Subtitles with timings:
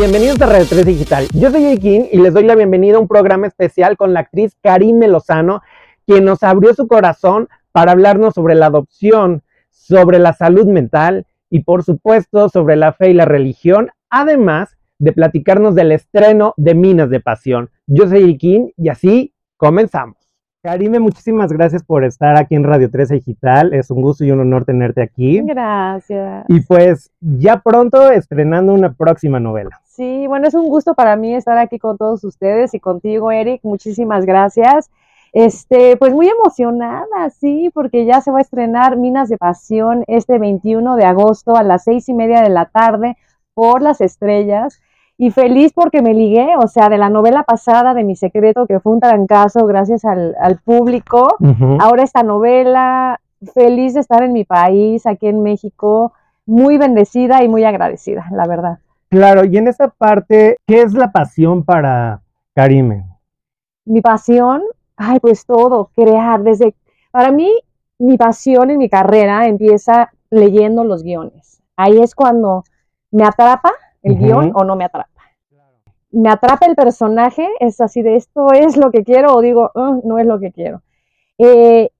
[0.00, 1.28] Bienvenidos a Radio 3 Digital.
[1.34, 4.56] Yo soy King y les doy la bienvenida a un programa especial con la actriz
[4.62, 5.60] Karime Lozano,
[6.06, 11.64] quien nos abrió su corazón para hablarnos sobre la adopción, sobre la salud mental y
[11.64, 17.10] por supuesto sobre la fe y la religión, además de platicarnos del estreno de Minas
[17.10, 17.68] de Pasión.
[17.86, 20.19] Yo soy King y así comenzamos.
[20.62, 23.72] Karime, muchísimas gracias por estar aquí en Radio 13 Digital.
[23.72, 25.40] Es un gusto y un honor tenerte aquí.
[25.40, 26.44] Gracias.
[26.48, 29.80] Y pues ya pronto estrenando una próxima novela.
[29.86, 33.60] Sí, bueno, es un gusto para mí estar aquí con todos ustedes y contigo, Eric.
[33.62, 34.90] Muchísimas gracias.
[35.32, 40.38] Este, pues muy emocionada, sí, porque ya se va a estrenar Minas de Pasión este
[40.38, 43.16] 21 de agosto a las seis y media de la tarde
[43.54, 44.82] por las estrellas
[45.22, 48.80] y feliz porque me ligué, o sea, de la novela pasada de Mi Secreto, que
[48.80, 51.36] fue un trancazo gracias al, público,
[51.78, 53.20] ahora esta novela,
[53.52, 56.14] feliz de estar en mi país, aquí en México,
[56.46, 58.78] muy bendecida y muy agradecida, la verdad.
[59.10, 62.22] Claro, y en esta parte, ¿qué es la pasión para
[62.54, 63.04] Karime?
[63.84, 64.62] Mi pasión,
[64.96, 66.74] ay, pues todo, crear, desde,
[67.10, 67.52] para mí,
[67.98, 71.60] mi pasión en mi carrera empieza leyendo los guiones.
[71.76, 72.64] Ahí es cuando
[73.10, 73.70] me atrapa
[74.02, 75.10] el guion o no me atrapa.
[76.12, 79.98] Me atrapa el personaje, es así de esto es lo que quiero o digo, ah,
[80.02, 80.82] no es lo que quiero.
[81.38, 81.90] Eh,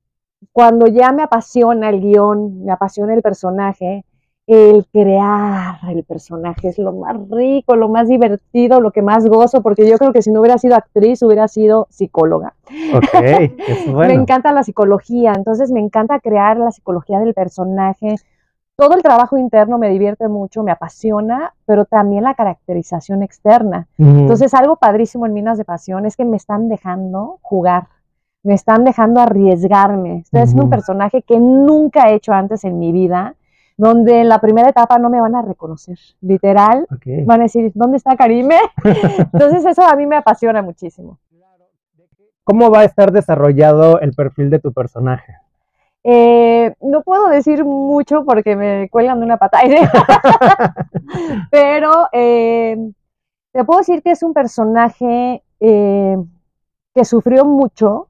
[0.53, 4.05] cuando ya me apasiona el guion, me apasiona el personaje,
[4.47, 9.63] el crear el personaje es lo más rico, lo más divertido, lo que más gozo,
[9.63, 12.55] porque yo creo que si no hubiera sido actriz, hubiera sido psicóloga.
[13.95, 18.17] Me encanta la psicología, entonces me encanta crear la psicología del personaje,
[18.81, 23.89] todo el trabajo interno me divierte mucho, me apasiona, pero también la caracterización externa.
[23.99, 27.89] Entonces, algo padrísimo en Minas de Pasión es que me están dejando jugar,
[28.43, 30.21] me están dejando arriesgarme.
[30.21, 33.35] Estoy haciendo un personaje que nunca he hecho antes en mi vida,
[33.77, 35.99] donde en la primera etapa no me van a reconocer.
[36.23, 36.87] Literal,
[37.27, 38.57] van a decir, ¿dónde está Karime?
[39.35, 41.19] Entonces, eso a mí me apasiona muchísimo.
[42.45, 45.35] ¿Cómo va a estar desarrollado el perfil de tu personaje?
[46.03, 49.61] Eh, no puedo decir mucho porque me cuelgan de una pata.
[51.51, 52.77] Pero eh,
[53.53, 56.17] te puedo decir que es un personaje eh,
[56.95, 58.07] que sufrió mucho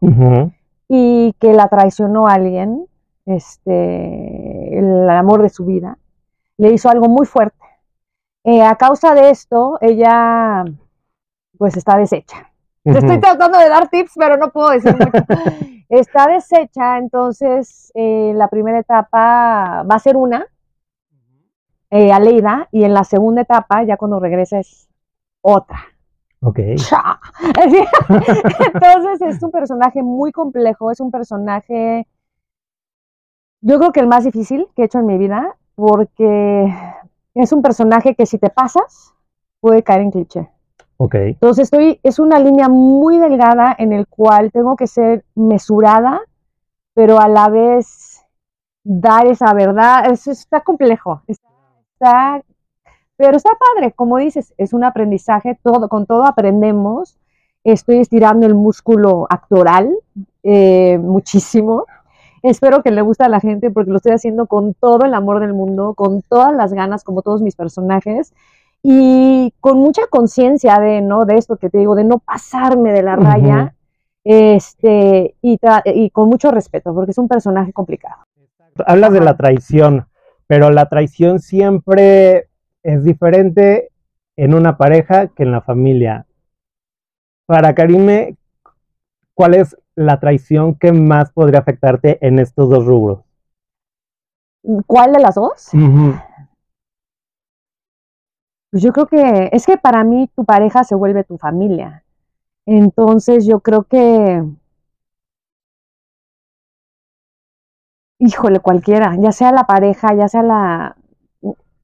[0.89, 2.87] y que la traicionó a alguien,
[3.27, 5.99] este, el amor de su vida.
[6.57, 7.59] Le hizo algo muy fuerte.
[8.45, 10.65] a causa de esto, ella
[11.59, 12.51] pues está deshecha.
[12.83, 15.13] Te estoy tratando de dar tips, pero no puedo decir mucho.
[15.91, 20.47] Está deshecha, entonces eh, la primera etapa va a ser una,
[21.91, 24.89] eh, Aleida, y en la segunda etapa, ya cuando regresa, es
[25.41, 25.81] otra.
[26.43, 26.59] Ok.
[28.73, 32.07] entonces es un personaje muy complejo, es un personaje,
[33.61, 36.73] yo creo que el más difícil que he hecho en mi vida, porque
[37.35, 39.13] es un personaje que si te pasas,
[39.59, 40.49] puede caer en cliché.
[41.01, 46.21] Entonces estoy, es una línea muy delgada en el cual tengo que ser mesurada,
[46.93, 48.21] pero a la vez
[48.85, 50.11] dar esa verdad.
[50.11, 51.23] Está complejo.
[51.27, 52.43] Está,
[53.17, 57.19] pero está padre, como dices, es un aprendizaje, todo, con todo aprendemos.
[57.65, 59.91] Estoy estirando el músculo actoral
[60.43, 61.87] eh, muchísimo.
[62.43, 65.41] Espero que le guste a la gente porque lo estoy haciendo con todo el amor
[65.41, 68.35] del mundo, con todas las ganas, como todos mis personajes
[68.83, 71.25] y con mucha conciencia de, ¿no?
[71.25, 73.75] de esto que te digo, de no pasarme de la raya,
[74.25, 78.25] este, y, y, con mucho respeto, porque es un personaje complicado.
[78.87, 80.07] Hablas de la traición,
[80.47, 82.49] pero la traición siempre
[82.83, 83.91] es diferente
[84.37, 86.27] en una pareja que en la familia.
[87.47, 88.37] Para Karime,
[89.35, 93.21] ¿cuál es la traición que más podría afectarte en estos dos rubros?
[94.87, 95.71] ¿Cuál de las dos?
[98.71, 102.05] Pues yo creo que es que para mí tu pareja se vuelve tu familia.
[102.67, 104.45] Entonces yo creo que,
[108.19, 110.97] híjole, cualquiera, ya sea la pareja, ya sea la,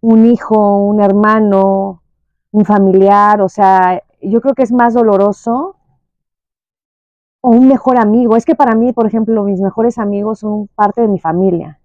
[0.01, 2.03] un hijo, un hermano,
[2.53, 5.77] un familiar, o sea, yo creo que es más doloroso
[7.41, 8.37] o un mejor amigo.
[8.37, 11.81] Es que para mí, por ejemplo, mis mejores amigos son parte de mi familia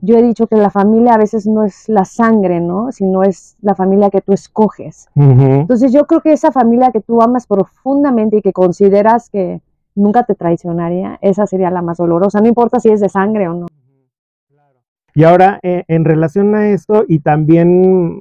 [0.00, 2.92] yo he dicho que la familia a veces no es la sangre, ¿no?
[2.92, 5.08] Sino es la familia que tú escoges.
[5.14, 9.62] Entonces yo creo que esa familia que tú amas profundamente y que consideras que
[9.94, 13.54] nunca te traicionaría, esa sería la más dolorosa, no importa si es de sangre o
[13.54, 13.66] no.
[15.14, 18.20] Y ahora, eh, en relación a esto y también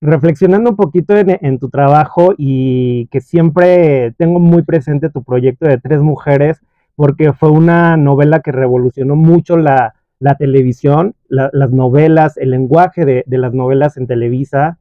[0.00, 5.66] reflexionando un poquito en, en, tu trabajo y que siempre tengo muy presente tu proyecto
[5.66, 6.60] de Tres Mujeres,
[6.96, 9.94] porque fue una novela que revolucionó mucho la,
[10.24, 14.78] la televisión, las novelas, el lenguaje de, las novelas en Televisa.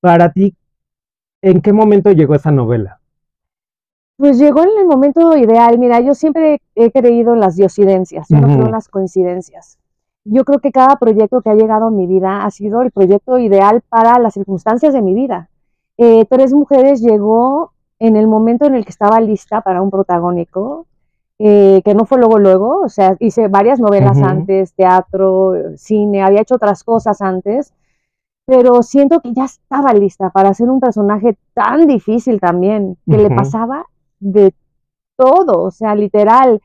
[0.00, 0.54] Para ti,
[1.42, 3.00] ¿En qué momento llegó esa novela?
[4.16, 5.78] Pues llegó en el momento ideal.
[5.78, 9.78] Mira, yo siempre he creído en las diosidencias, yo no creo en las coincidencias.
[10.24, 13.38] Yo creo que cada proyecto que ha llegado a mi vida ha sido el proyecto
[13.38, 15.50] ideal para las circunstancias de mi vida.
[15.98, 20.86] Eh, Tres Mujeres llegó en el momento en el que estaba lista para un protagónico,
[21.38, 26.40] eh, que no fue luego, luego, o sea, hice varias novelas antes, teatro, cine, había
[26.40, 27.72] hecho otras cosas antes,
[28.46, 33.30] pero siento que ya estaba lista para hacer un personaje tan difícil también, que le
[33.30, 33.86] pasaba
[34.20, 34.54] de
[35.16, 36.60] todo, o sea, literal.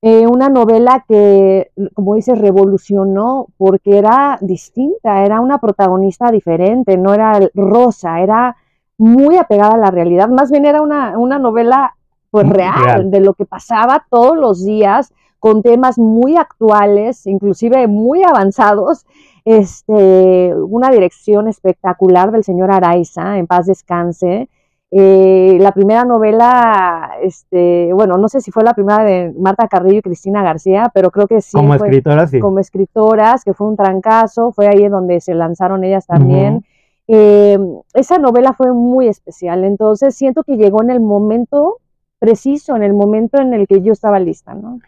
[0.00, 7.14] Eh, una novela que, como dices, revolucionó porque era distinta, era una protagonista diferente, no
[7.14, 8.56] era rosa, era
[8.96, 11.96] muy apegada a la realidad, más bien era una, novela
[12.30, 18.22] pues real, de lo que pasaba todos los días, con temas muy actuales, inclusive muy
[18.22, 19.06] avanzados,
[19.44, 24.48] este, una dirección espectacular del señor Araiza, en paz descanse,
[24.90, 29.98] eh, la primera novela, este, bueno, no sé si fue la primera de Marta Carrillo
[29.98, 31.56] y Cristina García, pero creo que sí.
[31.56, 32.40] Como escritoras, sí.
[32.40, 36.64] Como escritoras, que fue un trancazo, fue ahí donde se lanzaron ellas también.
[37.06, 37.58] Eh,
[37.92, 41.78] esa novela fue muy especial, entonces siento que llegó en el momento
[42.18, 44.80] preciso, en el momento en el que yo estaba lista, ¿no?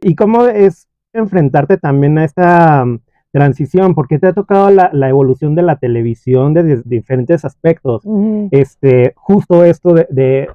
[0.00, 2.84] ¿Y cómo es enfrentarte también a esta
[3.30, 8.02] transición, porque te ha tocado la, evolución de la televisión de, diferentes aspectos.
[8.50, 10.48] Este, justo esto de,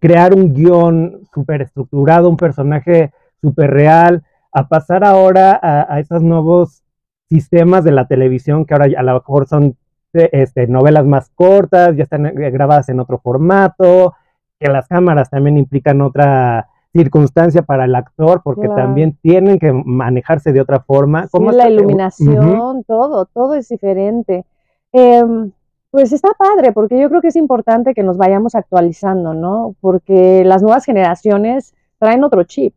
[0.00, 6.82] crear un guion súper estructurado, un personaje súper real, a pasar ahora a, esos nuevos
[7.28, 9.76] sistemas de la televisión que ahora a lo mejor son
[10.12, 14.14] este, novelas más cortas, ya están grabadas en otro formato,
[14.58, 20.52] que las cámaras también implican otra circunstancia para el actor, porque también tienen que manejarse
[20.52, 21.28] de otra forma.
[21.28, 24.44] como la iluminación, todo, todo es diferente.
[24.92, 25.52] Em,
[25.90, 29.74] pues está padre, porque yo creo que es importante que nos vayamos actualizando, ¿no?
[29.80, 32.74] Porque las nuevas generaciones traen otro chip.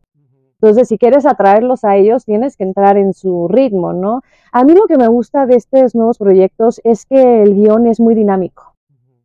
[0.60, 4.20] Entonces, si quieres atraerlos a ellos, tienes que entrar en su ritmo, ¿no?
[4.52, 7.98] A mí lo que me gusta de estos nuevos proyectos es que el guion es
[7.98, 8.69] muy dinámico.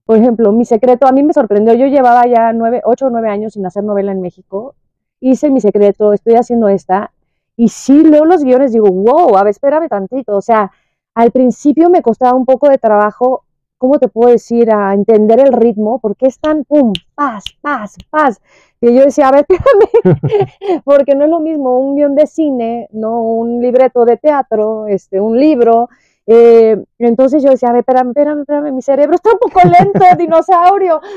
[0.05, 3.29] Por ejemplo, Mi Secreto, a mí me sorprendió, yo llevaba ya nueve, ocho o nueve
[3.29, 4.75] años sin hacer novela en México
[5.19, 7.11] hice mi secreto, estoy haciendo esta,
[7.57, 10.71] y sí leo los guiones, digo, wow, a ver, espérame tantito, o sea,
[11.13, 13.43] al principio me costaba un poco de trabajo,
[13.77, 18.41] ¿cómo te puedo decir?, a entender el ritmo, porque es tan pum, paz, paz, paz,
[18.81, 22.89] que yo decía, a ver, espérame, porque no es lo mismo un guion de cine,
[22.91, 25.89] no un libreto de teatro, este, un libro,
[26.27, 29.99] eh, entonces yo decía, a ver, espérame, espérame, espérame, mi cerebro está un poco lento,
[30.17, 31.01] dinosaurio.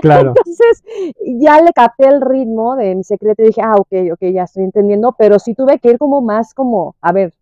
[0.00, 0.34] Claro.
[0.36, 0.82] Entonces
[1.38, 4.64] ya le capté el ritmo de mi secreto y dije, ah, ok, ok, ya estoy
[4.64, 7.32] entendiendo, pero sí tuve que ir como más como, a ver,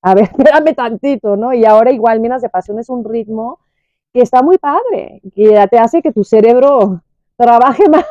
[0.00, 1.52] a ver, espérame tantito, ¿no?
[1.52, 3.58] Y ahora igual Minas de Pasión es un ritmo
[4.12, 7.02] que está muy padre, que te hace que tu cerebro
[7.36, 8.04] trabaje más.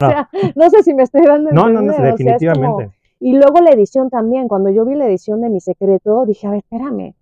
[0.00, 1.50] O sea, no sé si me estoy dando.
[1.50, 2.90] No, no, no, definitivamente.
[3.18, 6.52] y luego la edición también, cuando yo vi la edición de mi secreto, dije, a
[6.52, 7.14] ver, espérame,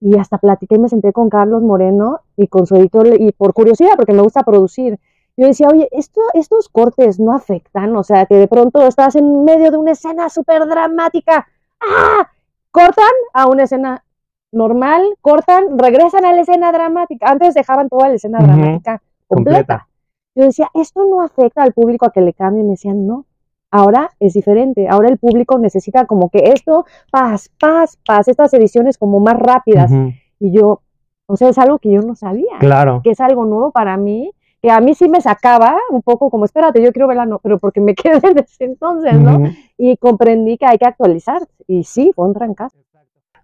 [0.00, 3.52] y hasta platiqué y me senté con Carlos Moreno y con su editor y por
[3.52, 4.98] curiosidad, porque me gusta producir.
[5.36, 9.44] Yo decía, oye, esto, estos cortes no afectan, o sea, que de pronto estás en
[9.44, 11.46] medio de una escena súper dramática,
[11.80, 12.28] ¡ah!
[12.72, 14.04] Cortan a una escena
[14.52, 17.28] normal, cortan, regresan a la escena dramática.
[17.28, 19.88] Antes dejaban toda la escena dramática completa.
[20.34, 22.62] Yo decía, esto no afecta al público a que le cambie.
[22.62, 23.24] Me decían, no,
[23.70, 28.98] Ahora es diferente, ahora el público necesita como que esto, paz, paz, paz, estas ediciones
[28.98, 29.92] como más rápidas.
[30.40, 30.80] Y yo,
[31.26, 32.58] o sea, es algo que yo no sabía.
[32.58, 33.00] Claro.
[33.04, 36.44] Que es algo nuevo para mí, que a mí sí me sacaba un poco como,
[36.44, 39.42] espérate, yo quiero verla, no, pero porque me quedé desde entonces, ¿no?
[39.78, 41.42] Y comprendí que hay que actualizar.
[41.66, 42.76] Y sí, fue un trancazo.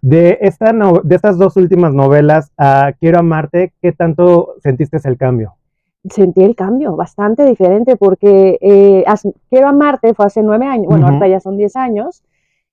[0.01, 5.56] De, esta de estas dos últimas novelas, a Quiero amarte, ¿qué tanto sentiste el cambio?
[6.09, 9.05] Sentí el cambio bastante diferente porque eh,
[9.49, 12.23] Quiero amarte fue hace nueve años, bueno, ahorita ya son diez años.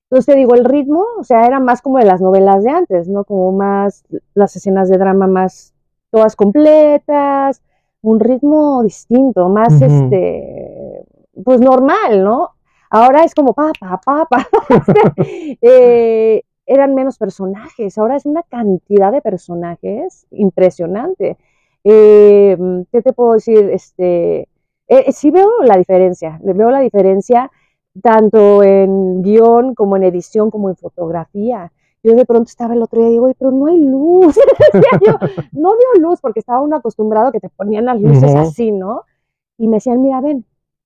[0.05, 3.09] Entonces te digo, el ritmo, o sea, era más como de las novelas de antes,
[3.09, 3.25] ¿no?
[3.25, 5.75] Como más las escenas de drama más
[6.11, 7.62] todas completas,
[8.03, 11.05] un ritmo distinto, más este,
[11.43, 12.50] pues normal, ¿no?
[12.91, 14.47] Ahora es como pa, pa, pa, pa.
[15.17, 21.37] eh, eran menos personajes, ahora es una cantidad de personajes impresionante.
[21.85, 22.57] Eh,
[22.91, 23.71] ¿Qué te puedo decir?
[23.71, 24.49] Este,
[24.88, 27.50] eh, sí veo la diferencia, veo la diferencia
[28.03, 31.73] tanto en guion como en edición como en fotografía.
[32.03, 34.38] Yo de pronto estaba el otro día y digo, pero no hay luz.
[35.53, 39.03] no veo luz porque estaba uno acostumbrado que te ponían las luces así, ¿no?
[39.57, 40.45] Y me decían, mira, ven,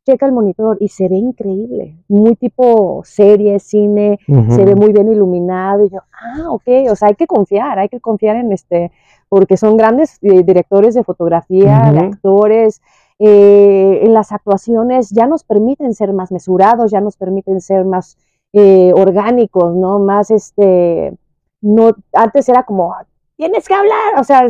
[0.09, 5.13] checa el monitor y se ve increíble, muy tipo serie, cine, se ve muy bien
[5.13, 5.85] iluminado.
[5.85, 8.91] Y yo, ah, ok, o sea, hay que confiar, hay que confiar en este,
[9.29, 12.81] porque son grandes eh, directores de fotografía, de actores.
[13.19, 18.17] Eh, en las actuaciones ya nos permiten ser más mesurados, ya nos permiten ser más
[18.55, 19.99] eh, orgánicos, ¿no?
[19.99, 21.13] Más este,
[21.61, 22.95] no, antes era como,
[23.37, 24.47] tienes que hablar, o sea,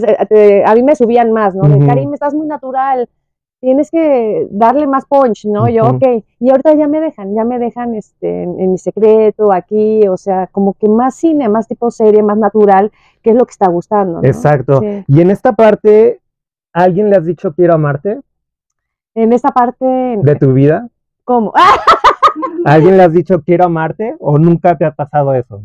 [0.66, 1.68] a mí me subían más, ¿no?
[1.68, 3.08] De Karim, estás muy natural,
[3.60, 5.68] tienes que darle más punch, ¿no?
[5.68, 10.06] Yo, ok, y ahorita ya me dejan, ya me dejan este, en, mi secreto, aquí,
[10.08, 13.52] o sea, como que más cine, más tipo serie, más natural, que es lo que
[13.52, 14.22] está gustando.
[14.22, 14.28] ¿no?
[14.28, 14.80] Exacto.
[15.06, 16.20] Y en esta parte,
[16.72, 18.20] ¿alguien le has dicho quiero amarte?
[19.14, 19.84] En esta parte...
[19.84, 20.88] ¿De tu vida?
[21.24, 21.52] ¿Cómo?
[22.64, 25.62] ¿Alguien le has dicho quiero amarte o nunca te ha pasado eso?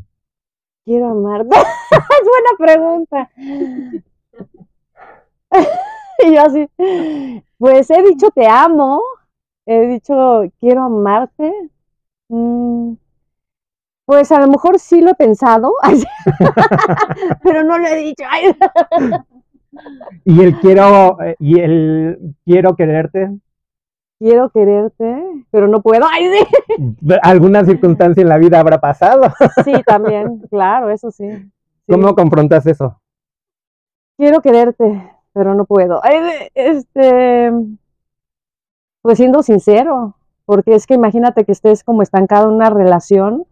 [0.86, 1.56] Quiero amarte.
[1.92, 3.30] es buena pregunta.
[6.26, 6.68] y yo así,
[7.64, 9.02] pues he dicho te amo,
[9.66, 11.50] he dicho quiero amarte.
[12.28, 12.96] Mm,
[14.04, 15.72] pues a lo mejor sí lo he pensado,
[17.42, 18.26] pero no lo he dicho.
[20.26, 23.32] y el quiero, y el quiero quererte.
[24.20, 26.06] Quiero quererte, pero no puedo.
[27.22, 29.34] Alguna circunstancia en la vida habrá pasado.
[29.64, 31.30] sí, también, claro, eso sí.
[31.88, 33.00] ¿Cómo confrontas eso?
[34.18, 36.02] Quiero quererte, pero no puedo.
[36.54, 37.52] Este,
[39.02, 43.46] pues siendo sincero, porque es que imagínate que estés como estancado en una relación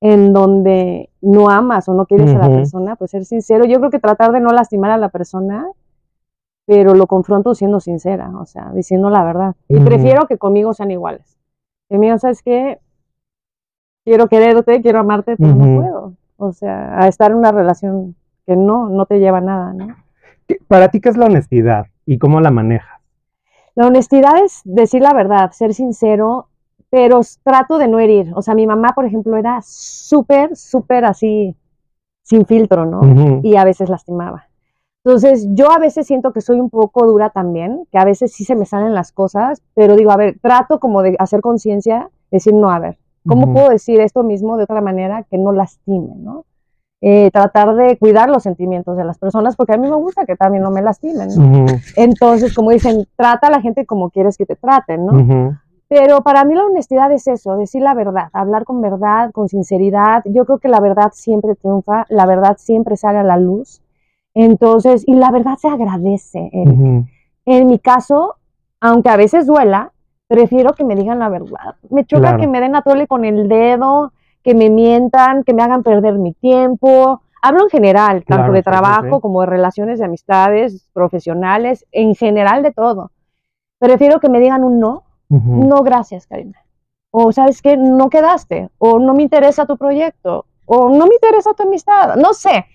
[0.00, 3.64] en donde no amas o no quieres a la persona, pues ser sincero.
[3.64, 5.66] Yo creo que tratar de no lastimar a la persona,
[6.66, 9.54] pero lo confronto siendo sincera, o sea, diciendo la verdad.
[9.68, 11.38] Y prefiero que conmigo sean iguales.
[11.88, 12.80] Que me ¿sabes qué?
[14.04, 16.12] Quiero quererte, quiero amarte, pero no puedo.
[16.36, 18.14] O sea, a estar en una relación
[18.46, 20.03] que no, no te lleva a nada, ¿no?
[20.68, 23.00] Para ti, ¿qué es la honestidad y cómo la manejas?
[23.74, 26.48] La honestidad es decir la verdad, ser sincero,
[26.90, 28.32] pero trato de no herir.
[28.36, 31.56] O sea, mi mamá, por ejemplo, era súper, súper así,
[32.22, 33.40] sin filtro, ¿no?
[33.42, 34.48] Y a veces lastimaba.
[35.04, 38.44] Entonces, yo a veces siento que soy un poco dura también, que a veces sí
[38.44, 42.54] se me salen las cosas, pero digo, a ver, trato como de hacer conciencia, decir,
[42.54, 46.46] no, a ver, ¿cómo puedo decir esto mismo de otra manera que no lastime, ¿no?
[47.06, 50.36] Eh, tratar de cuidar los sentimientos de las personas, porque a mí me gusta que
[50.36, 51.28] también no me lastimen.
[51.96, 55.58] Entonces, como dicen, trata a la gente como quieres que te traten, ¿no?
[55.86, 60.22] Pero para mí la honestidad es eso, decir la verdad, hablar con verdad, con sinceridad.
[60.24, 63.82] Yo creo que la verdad siempre triunfa, la verdad siempre sale a la luz.
[64.32, 66.48] Entonces, y la verdad se agradece.
[67.44, 68.36] En, mi caso,
[68.80, 69.92] aunque a veces duela,
[70.26, 71.74] prefiero que me digan la verdad.
[71.90, 74.13] Me choca que me den a tole con el dedo,
[74.44, 77.22] que me mientan, que me hagan perder mi tiempo.
[77.42, 82.72] Hablo en general, tanto de trabajo como de relaciones de amistades, profesionales, en general de
[82.72, 83.10] todo.
[83.78, 86.58] Prefiero que me digan un no, no gracias, Karina.
[87.10, 91.54] O sabes que no quedaste, o no me interesa tu proyecto, o no me interesa
[91.54, 92.66] tu amistad, no sé.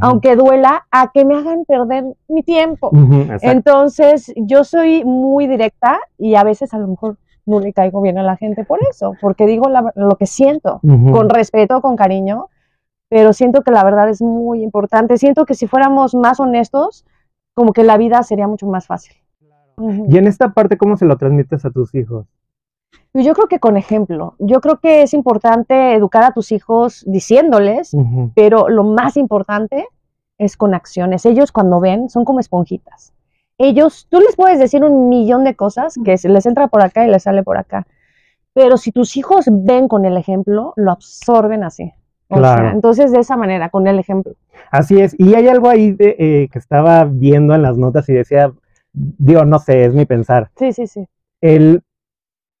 [0.00, 2.90] Aunque duela, a que me hagan perder mi tiempo.
[3.42, 8.18] Entonces, yo soy muy directa y a veces a lo mejor no le caigo bien
[8.18, 12.48] a la gente por eso, porque digo lo que siento, con respeto, con cariño,
[13.08, 15.18] pero siento que la verdad es muy importante.
[15.18, 17.04] Siento que si fuéramos más honestos,
[17.54, 19.14] como que la vida sería mucho más fácil.
[20.08, 22.26] Y en esta parte, ¿cómo se lo transmites a tus hijos?
[23.10, 24.34] Pues yo creo que con ejemplo.
[24.38, 27.94] Yo creo que es importante educar a tus hijos diciéndoles,
[28.34, 29.86] pero lo más importante
[30.38, 31.26] es con acciones.
[31.26, 33.12] Ellos cuando ven son como esponjitas
[33.62, 37.06] ellos, tú les puedes decir un millón de cosas que se les entra por acá
[37.06, 37.86] y les sale por acá.
[38.54, 41.92] Pero si tus hijos ven con el ejemplo, lo absorben así.
[42.28, 42.70] claro.
[42.70, 44.34] entonces, de esa manera, con el ejemplo.
[44.70, 45.14] Así es.
[45.18, 48.52] Y hay algo ahí de, eh, que estaba viendo en las notas y decía,
[48.92, 50.50] digo, no sé, es mi pensar.
[50.56, 51.06] Sí, sí, sí.
[51.40, 51.82] El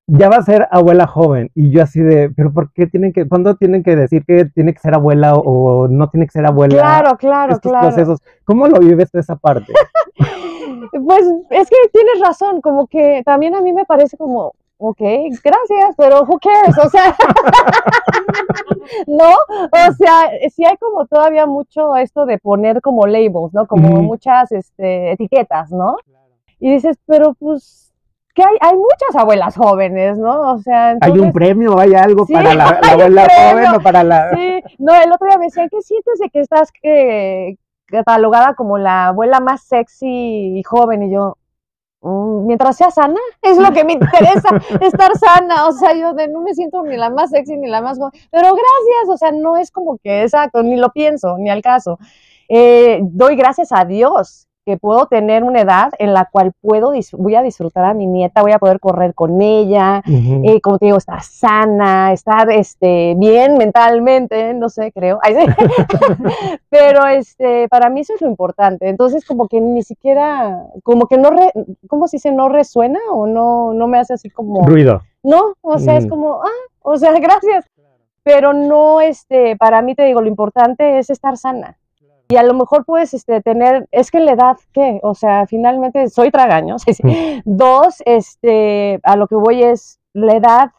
[0.06, 1.50] ya va a ser abuela joven.
[1.54, 4.74] Y yo así de, pero ¿por qué tienen que, cuándo tienen que decir que tiene
[4.74, 6.74] que ser abuela o, no tiene que ser abuela?
[6.74, 7.88] Claro, claro, estos claro.
[7.88, 8.20] procesos.
[8.44, 9.72] ¿Cómo lo vives de esa parte?
[10.90, 15.00] pues es que tienes razón, como que también a mí me parece como, ok,
[15.44, 17.16] gracias, pero who cares, o sea,
[19.06, 19.30] ¿no?
[19.70, 23.66] O sea, sí hay como todavía mucho esto de poner como labels, ¿no?
[23.66, 25.96] Como muchas este, etiquetas, ¿no?
[26.58, 27.92] Y dices, pero pues
[28.34, 30.52] que hay, hay muchas abuelas jóvenes, ¿no?
[30.52, 34.30] O sea, hay un premio, hay algo para la, abuela joven o para la...
[34.30, 37.56] Sí, no, el otro día me decían, ¿qué sientes de que estás eh,
[37.92, 41.04] catalogada como la abuela más sexy y joven?
[41.04, 41.36] Y yo,
[42.00, 44.48] mm, mientras sea sana, es lo que me interesa,
[44.80, 47.80] estar sana, o sea, yo de, no me siento ni la más sexy ni la
[47.82, 51.50] más joven, pero gracias, o sea, no es como que exacto, ni lo pienso, ni
[51.50, 51.98] al caso.
[52.48, 57.34] Eh, doy gracias a Dios que puedo tener una edad en la cual puedo voy
[57.34, 60.98] a disfrutar a mi nieta, voy a poder correr con ella, eh, como te digo,
[60.98, 65.18] estar sana, estar este, bien mentalmente, no sé, creo.
[66.70, 68.88] Pero este, para mí eso es lo importante.
[68.88, 71.52] Entonces, como que ni siquiera, como que no, re,
[71.88, 72.30] ¿cómo se dice?
[72.30, 74.64] No resuena o no, no me hace así como...
[74.64, 75.02] Ruido.
[75.22, 76.08] No, o sea, es mm.
[76.08, 77.64] como, ah, o sea, gracias.
[78.24, 81.76] Pero no, este, para mí te digo, lo importante es estar sana
[82.32, 85.00] y a lo mejor puedes este, tener, es que la edad, ¿qué?
[85.02, 86.76] O sea, finalmente soy tragaño.
[87.44, 90.70] Dos, este, a lo que voy es, la edad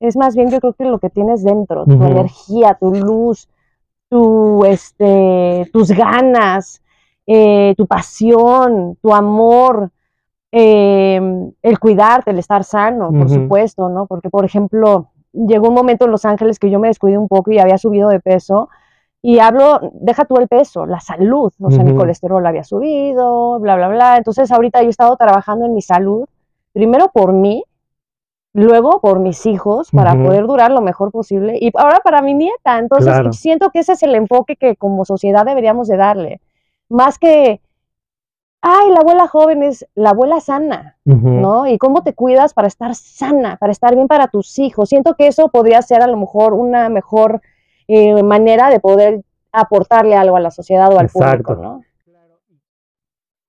[0.00, 3.50] es más bien yo creo que lo que tienes dentro, tu energía, tu luz,
[4.08, 6.82] tu, este, tus ganas,
[7.26, 9.90] eh, tu pasión, tu amor,
[10.52, 14.06] em, el cuidarte, el estar sano, por supuesto, ¿no?
[14.06, 17.50] Porque, por ejemplo, llegó un momento en Los Ángeles que yo me descuidé un poco
[17.50, 18.70] y había subido de peso
[19.26, 23.74] y hablo, deja tú el peso, la salud, o sea, mi colesterol había subido, bla,
[23.74, 24.16] bla, bla.
[24.18, 26.26] Entonces ahorita yo he estado trabajando en mi salud,
[26.74, 27.64] primero por mí,
[28.52, 32.78] luego por mis hijos, para poder durar lo mejor posible, y ahora para mi nieta.
[32.78, 36.40] Entonces siento que ese es el enfoque que como sociedad deberíamos de darle.
[36.90, 37.62] Más que,
[38.60, 41.66] ay, la abuela joven es la abuela sana, ¿no?
[41.66, 44.90] Y cómo te cuidas para estar sana, para estar bien para tus hijos.
[44.90, 47.40] Siento que eso podría ser a lo mejor una mejor
[47.88, 49.22] eh, manera de poder
[49.52, 51.82] aportarle algo a la sociedad o al público, ¿no?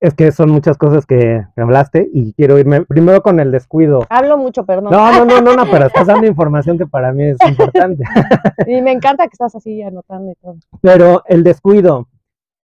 [0.01, 4.05] Es que son muchas cosas que hablaste y quiero irme primero con el descuido.
[4.09, 4.91] Hablo mucho, perdón.
[4.91, 8.03] No, no, no, no, no pero estás dando información que para mí es importante.
[8.67, 10.57] y me encanta que estás así anotando y todo.
[10.81, 12.07] Pero el descuido,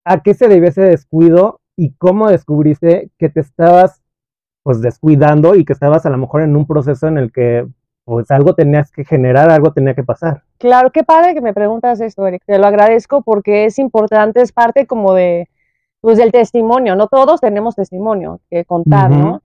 [0.05, 4.03] ¿a qué se debe ese descuido y cómo descubriste que te estabas
[4.63, 7.67] pues descuidando y que estabas a lo mejor en un proceso en el que
[8.05, 10.43] pues algo tenías que generar, algo tenía que pasar.
[10.63, 12.45] Claro, qué padre que me preguntas esto, Eric.
[12.47, 15.49] Te lo agradezco porque es importante, es parte como de,
[16.01, 19.43] pues del testimonio, no todos tenemos testimonio que contar, ¿no?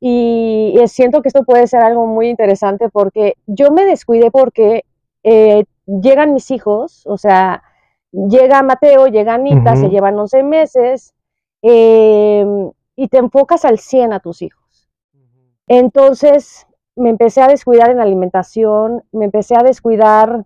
[0.00, 4.84] Y, siento que esto puede ser algo muy interesante porque yo me descuidé porque
[5.22, 7.62] eh, llegan mis hijos, o sea,
[8.10, 11.14] llega Mateo, llega Anita, se llevan 11 meses
[11.62, 14.88] em, y te enfocas al 100 a tus hijos.
[15.68, 20.44] Entonces, me empecé a descuidar en la alimentación, me empecé a descuidar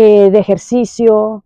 [0.00, 1.42] eh, de ejercicio,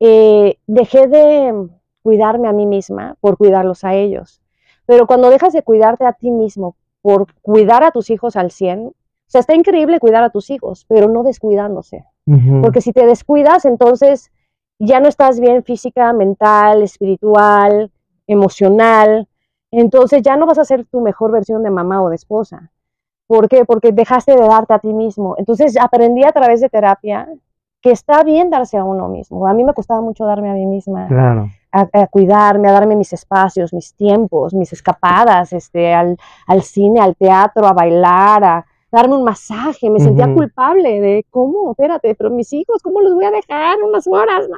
[0.00, 1.68] eh, dejé de
[2.02, 4.40] cuidarme a mí misma por cuidarlos a ellos.
[4.86, 8.86] Pero cuando dejas de cuidarte a ti mismo por cuidar a tus hijos al 100,
[8.86, 8.94] o
[9.26, 12.06] sea, está increíble cuidar a tus hijos, pero no descuidándose.
[12.62, 14.30] Porque si te descuidas, entonces
[14.78, 17.90] ya no estás bien física, mental, espiritual,
[18.26, 19.28] emocional.
[19.70, 22.70] Entonces ya no vas a ser tu mejor versión de mamá o de esposa.
[23.26, 23.66] ¿Por qué?
[23.66, 25.34] Porque dejaste de darte a ti mismo.
[25.36, 27.28] Entonces aprendí a través de terapia
[27.80, 29.46] que está bien darse a uno mismo.
[29.46, 31.08] A mí me costaba mucho darme a mí misma.
[31.72, 36.16] A, cuidarme, a darme mis espacios, mis tiempos, mis escapadas, este, al,
[36.62, 39.88] cine, al teatro, a bailar, a darme un masaje.
[39.88, 44.06] Me sentía culpable de cómo, espérate, pero mis hijos, ¿cómo los voy a dejar unas
[44.08, 44.48] horas?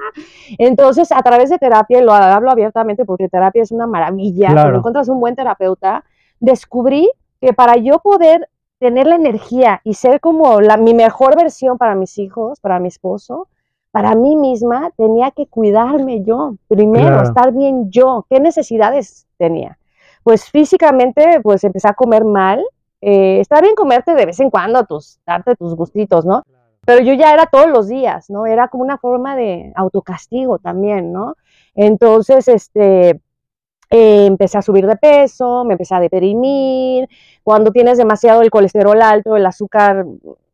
[0.59, 4.79] Entonces, a través de terapia, y lo hablo abiertamente porque terapia es una maravilla, cuando
[4.79, 6.05] encuentras un buen terapeuta,
[6.41, 8.49] descubrí que para yo poder
[8.83, 12.89] tener la energía y ser como la, mi mejor versión para mis hijos, para mi
[12.89, 13.47] esposo,
[13.93, 18.27] para mí misma, tenía que cuidarme yo, primero, estar bien yo.
[18.29, 19.79] ¿Qué necesidades tenía?
[20.25, 22.61] Pues físicamente, pues empecé a comer mal.
[23.01, 26.43] Eh, está bien comerte de vez en cuando, tus, darte tus gustitos, ¿no?
[26.85, 28.47] Pero yo ya era todos los días, ¿no?
[28.47, 31.37] Era como una forma de autocastigo también, ¿no?
[31.77, 33.21] Entonces, este,
[33.93, 37.09] eh, empecé a subir de peso, me empecé a deprimir.
[37.45, 40.07] Cuando tienes demasiado el colesterol alto, el azúcar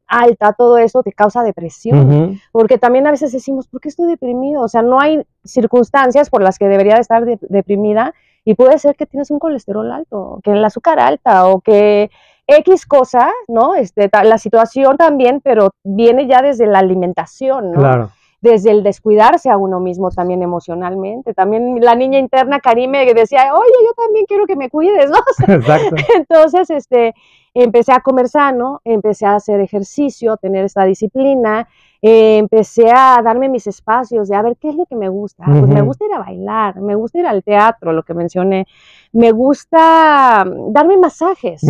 [0.08, 2.40] alta, todo eso te causa depresión.
[2.50, 4.62] Porque también a veces decimos, ¿por qué estoy deprimido?
[4.62, 8.12] O sea, no hay circunstancias por las que debería de estar deprimida
[8.44, 12.10] y puede ser que tienes un colesterol alto, que el azúcar alta o que
[12.48, 13.76] X cosa, ¿no?
[13.76, 17.78] Este, la situación también, pero viene ya desde la alimentación, ¿no?
[17.78, 21.34] Claro desde el descuidarse a uno mismo también emocionalmente.
[21.34, 25.18] También la niña interna Karime decía, oye, yo también quiero que me cuides, ¿no?
[25.54, 25.96] Exacto.
[26.16, 27.14] Entonces, este,
[27.54, 31.68] empecé a comer sano, empecé a hacer ejercicio, tener esta disciplina,
[32.00, 35.44] eh, empecé a darme mis espacios de a ver qué es lo que me gusta.
[35.44, 38.66] Pues me gusta ir a bailar, me gusta ir al teatro, lo que mencioné,
[39.12, 41.62] me gusta mm, darme masajes,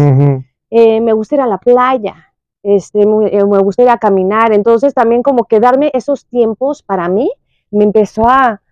[0.71, 2.28] eh, me gusta ir a la playa,
[2.63, 4.53] este, eh, me gustaría caminar.
[4.53, 7.31] Entonces también como que darme esos tiempos para mí
[7.71, 8.63] me empezó a,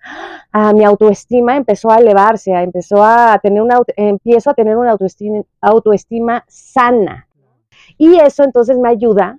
[0.52, 5.42] a mi autoestima empezó a elevarse, empezó a tener una, empiezo a tener una autoestima,
[5.60, 7.28] autoestima sana.
[7.98, 9.38] Y eso entonces me ayuda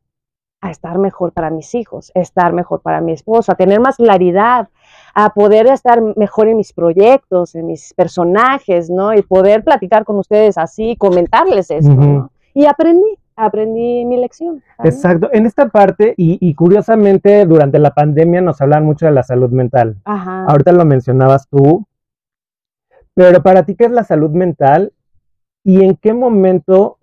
[0.62, 3.98] a estar mejor para mis hijos, a estar mejor para mi esposo, a tener más
[3.98, 4.70] claridad,
[5.14, 9.14] a poder estar mejor en mis proyectos, en mis personajes, ¿no?
[9.14, 11.94] Y poder platicar con ustedes así, comentarles esto.
[11.94, 12.32] ¿no?
[12.54, 14.62] Y aprendí, aprendí mi lección.
[14.76, 14.96] ¿sabes?
[14.96, 15.30] Exacto.
[15.32, 19.52] En esta parte, y, y curiosamente, durante la pandemia nos hablan mucho de la salud
[19.52, 19.96] mental.
[20.04, 20.46] Ajá.
[20.46, 21.86] Ahorita lo mencionabas tú,
[23.14, 24.92] pero para ti, ¿qué es la salud mental?
[25.64, 27.00] ¿Y en qué momento,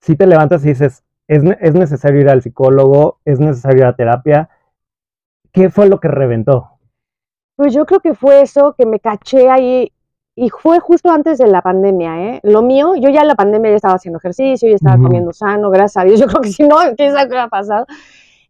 [0.00, 3.96] si te levantas y dices, es, es necesario ir al psicólogo, es necesario ir a
[3.96, 4.50] terapia?
[5.52, 6.78] ¿Qué fue lo que reventó?
[7.56, 9.92] Pues yo creo que fue eso que me caché ahí
[10.40, 12.40] y fue justo antes de la pandemia, ¿eh?
[12.44, 15.68] Lo mío, yo ya en la pandemia ya estaba haciendo ejercicio, ya estaba comiendo sano,
[15.68, 16.20] gracias a Dios.
[16.20, 17.86] Yo creo que si no, quién sabe qué hubiera pasado.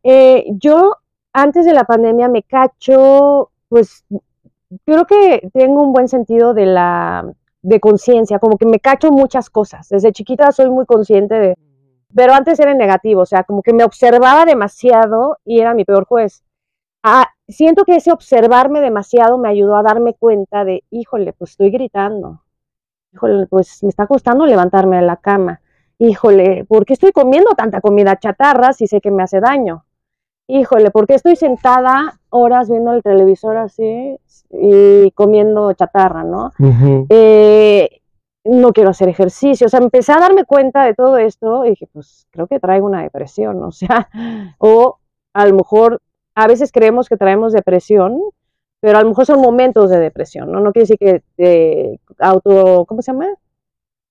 [0.02, 0.96] Eh, yo
[1.32, 4.04] antes de la pandemia me cacho, pues
[4.84, 7.24] creo que tengo un buen sentido de la
[7.62, 9.88] de conciencia, como que me cacho muchas cosas.
[9.88, 11.56] Desde chiquita soy muy consciente de,
[12.14, 16.04] pero antes era negativo, o sea, como que me observaba demasiado y era mi peor
[16.04, 16.44] juez.
[17.02, 21.70] Ah, siento que ese observarme demasiado me ayudó a darme cuenta de, híjole, pues estoy
[21.70, 22.42] gritando.
[23.12, 25.60] Híjole, pues me está costando levantarme de la cama.
[25.98, 29.84] Híjole, ¿por qué estoy comiendo tanta comida chatarra si sé que me hace daño?
[30.48, 34.16] Híjole, ¿por qué estoy sentada horas viendo el televisor así
[34.50, 36.52] y comiendo chatarra, no?
[37.10, 38.00] Eh,
[38.44, 39.66] no quiero hacer ejercicio.
[39.66, 42.86] O sea, empecé a darme cuenta de todo esto y dije, pues creo que traigo
[42.86, 44.08] una depresión, o sea,
[44.58, 44.98] o
[45.34, 46.00] a lo mejor
[46.38, 48.20] a veces creemos que traemos depresión,
[48.80, 50.60] pero a lo mejor son momentos de depresión, ¿no?
[50.60, 53.26] No quiere decir que te auto, ¿cómo se llama?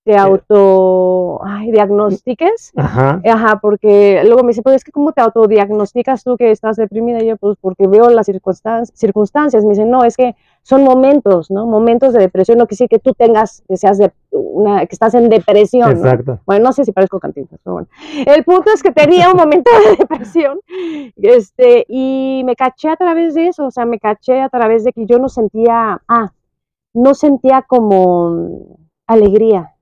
[0.08, 2.72] Te auto, ay, diagnostiques.
[2.78, 3.22] Ajá.
[3.30, 7.22] Ajá, porque luego me dice, pues es que ¿cómo te autodiagnosticas tú que estás deprimida?
[7.22, 9.66] Y yo, pues porque veo las circunstan- circunstancias.
[9.66, 11.66] Me dicen, no, es que son momentos, ¿no?
[11.66, 15.28] Momentos de depresión, no decir que tú tengas, que seas de una, que estás en
[15.28, 15.98] depresión, ¿no?
[15.98, 16.40] Exacto.
[16.46, 17.88] Bueno, no sé si parezco cantinflas, pero bueno.
[18.26, 20.60] El punto es que tenía un momento de depresión,
[21.18, 24.94] este, y me caché a través de eso, o sea, me caché a través de
[24.94, 26.32] que yo no sentía, ah,
[26.94, 29.74] no sentía como alegría,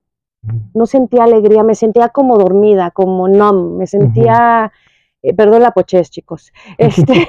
[0.74, 4.72] no sentía alegría, me sentía como dormida, como numb, me sentía,
[5.22, 7.28] eh, perdón la pochez, chicos, este,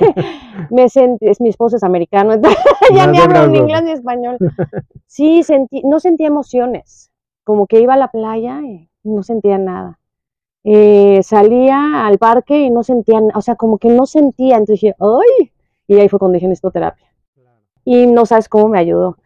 [0.70, 2.60] me sentí, es mi esposo es americano, entonces
[2.94, 4.38] ya ni hablo ni inglés ni español.
[5.08, 7.10] Sí, sentí, no sentía emociones,
[7.44, 9.98] como que iba a la playa y no sentía nada.
[10.68, 14.96] Eh, salía al parque y no sentía, o sea, como que no sentía, entonces dije,
[14.98, 15.52] ¡ay!
[15.86, 17.06] Y ahí fue cuando dije, necesito terapia.
[17.84, 19.16] Y no sabes cómo me ayudó.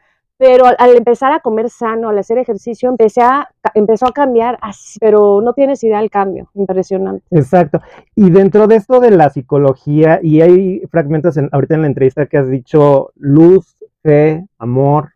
[0.40, 4.57] Pero al, al empezar a comer sano, al hacer ejercicio, empecé a, empezó a cambiar,
[4.62, 7.22] así, pero no tienes idea del cambio, impresionante.
[7.31, 7.83] Exacto.
[8.14, 12.24] Y dentro de esto de la psicología, y hay fragmentos en, ahorita en la entrevista
[12.24, 15.11] que has dicho luz, fe, amor,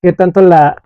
[0.00, 0.82] ¿qué tanto la,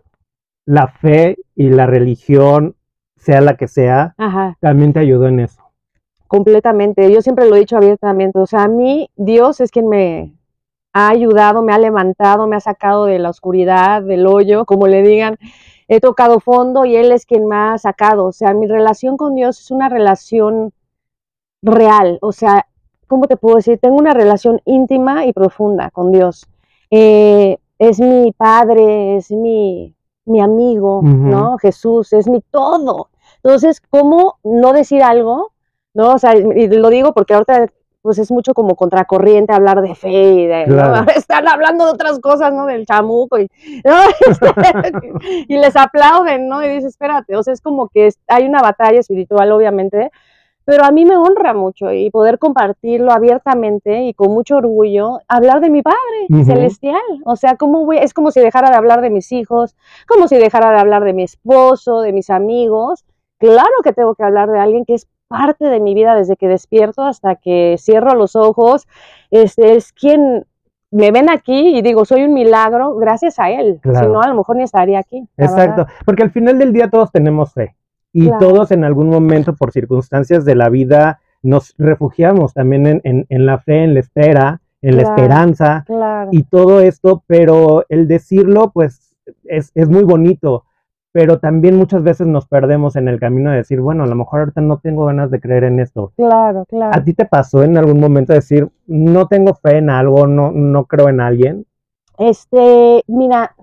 [0.64, 2.74] la fe y la religión,
[3.16, 4.56] sea la que sea, Ajá.
[4.59, 5.62] también te ayudó en eso?
[6.26, 7.12] Completamente.
[7.12, 8.40] Yo siempre lo he dicho abiertamente.
[8.40, 10.32] O sea, a mí Dios es quien me
[10.98, 15.02] ha ayudado, me ha levantado, me ha sacado de la oscuridad, del hoyo, como le
[15.02, 15.37] digan.
[15.88, 18.24] He tocado fondo y Él es quien me ha sacado.
[18.24, 20.72] O sea, mi relación con Dios es una relación
[21.61, 22.18] real.
[22.22, 22.66] O sea,
[23.09, 23.78] ¿cómo te puedo decir?
[23.78, 26.46] Tengo una relación íntima y profunda con Dios.
[26.90, 31.02] Eh, es mi padre, es mi, mi amigo.
[31.02, 31.59] ¿no?
[31.59, 33.11] Jesús, es mi todo.
[33.44, 35.52] Entonces, ¿cómo no decir algo?
[35.92, 36.14] ¿No?
[36.14, 37.66] O sea, y lo digo porque ahorita
[38.07, 40.75] pues es mucho como contracorriente hablar de fe y de, ¿no?
[40.75, 41.07] Claro.
[41.16, 42.64] están hablando de otras cosas, ¿no?
[42.64, 43.51] Del chamuco y,
[43.85, 43.95] ¿no?
[44.31, 44.47] Este,
[45.49, 46.64] y les aplauden, ¿no?
[46.64, 50.12] Y dices, espérate, o sea, es como que hay una batalla espiritual, obviamente,
[50.64, 55.61] pero a mí me honra mucho y poder compartirlo abiertamente y con mucho orgullo, hablar
[55.61, 57.03] de mi Padre celestial.
[57.25, 57.99] O sea, ¿cómo voy?
[57.99, 59.75] es como si dejara de hablar de mis hijos,
[60.07, 63.05] como si dejara de hablar de mi esposo, de mis amigos.
[63.38, 66.48] Claro que tengo que hablar de alguien que es parte de mi vida desde que
[66.48, 68.86] despierto hasta que cierro los ojos.
[69.30, 70.46] Este es quien
[70.90, 73.78] me ven aquí y digo, soy un milagro gracias a él.
[73.82, 74.06] Claro.
[74.06, 75.26] Si no, a lo mejor ni estaría aquí.
[75.36, 75.92] Exacto, verdad.
[76.04, 77.74] porque al final del día todos tenemos fe
[78.12, 78.38] y Claro.
[78.48, 83.46] todos en algún momento por circunstancias de la vida nos refugiamos también en, en- en
[83.46, 85.84] la fe, en la espera, en la esperanza
[86.30, 90.64] y todo esto, pero el decirlo pues es, es muy bonito,
[91.16, 94.40] pero también muchas veces nos perdemos en el camino de decir, bueno, a lo mejor
[94.40, 96.12] ahorita no tengo ganas de creer en esto.
[96.14, 96.94] Claro, claro.
[96.94, 100.85] ¿A ti te pasó en algún momento decir, no tengo fe en algo, no, no
[100.85, 101.64] creo en alguien?
[102.18, 103.57] Este, mira,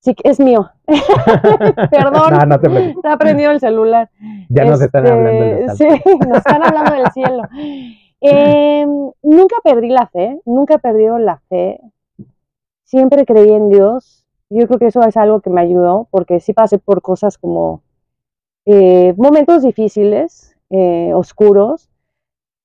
[0.00, 0.70] sí es mío.
[1.90, 2.32] Perdón.
[2.38, 2.96] no, no te preocupes.
[2.96, 4.10] Está prendido el celular.
[4.50, 5.88] Ya nos están Este, hablando del Sí,
[6.28, 7.42] nos están hablando del cielo.
[8.20, 8.86] Eh,
[9.22, 11.80] nunca perdí la fe, nunca he perdido la fe.
[12.84, 14.26] Siempre creí en Dios.
[14.50, 17.82] Yo creo que eso es algo que me ayudó, porque sí pasé por cosas como
[18.64, 21.88] eh, momentos difíciles, eh, oscuros,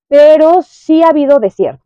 [0.07, 1.83] pero sí ha habido desiertos.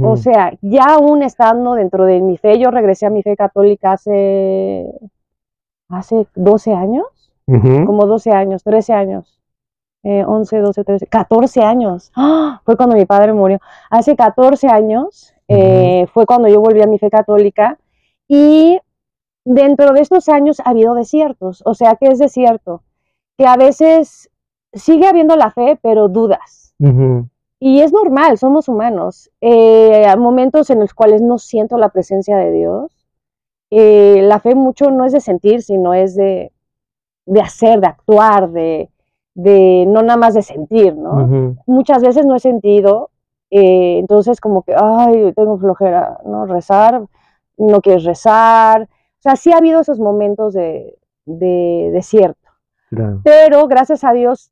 [0.00, 3.92] O sea, ya aún estando dentro de mi fe, yo regresé a mi fe católica
[3.92, 4.86] hace,
[5.88, 7.06] hace 12 años,
[7.84, 9.40] como 12 años, 13 años,
[10.04, 12.12] eh, 11, 12, 13, 14 años.
[12.14, 12.60] ¡Ah!
[12.64, 13.58] Fue cuando mi padre murió.
[13.90, 17.76] Hace 14 años eh, fue cuando yo volví a mi fe católica
[18.34, 18.80] y
[19.44, 21.62] dentro de estos años ha habido desiertos.
[21.66, 22.82] O sea, ¿qué es desierto?
[23.36, 24.30] Que a veces
[24.72, 26.74] sigue habiendo la fe, pero dudas.
[27.60, 29.30] Y es normal, somos humanos.
[29.42, 33.06] Eh, hay momentos en los cuales no siento la presencia de Dios.
[33.70, 36.52] Eh, la fe mucho no es de sentir, sino es de,
[37.26, 38.88] de hacer, de actuar, de,
[39.34, 41.54] de no nada más de sentir, ¿no?
[41.66, 43.10] Muchas veces no he sentido,
[43.50, 46.46] eh, entonces como que, ay, tengo flojera, ¿no?
[46.46, 47.02] Rezar,
[47.56, 48.82] no quieres rezar.
[48.82, 52.48] O sea, sí ha habido esos momentos de, de desierto.
[52.90, 53.20] Claro.
[53.24, 54.50] Pero gracias a Dios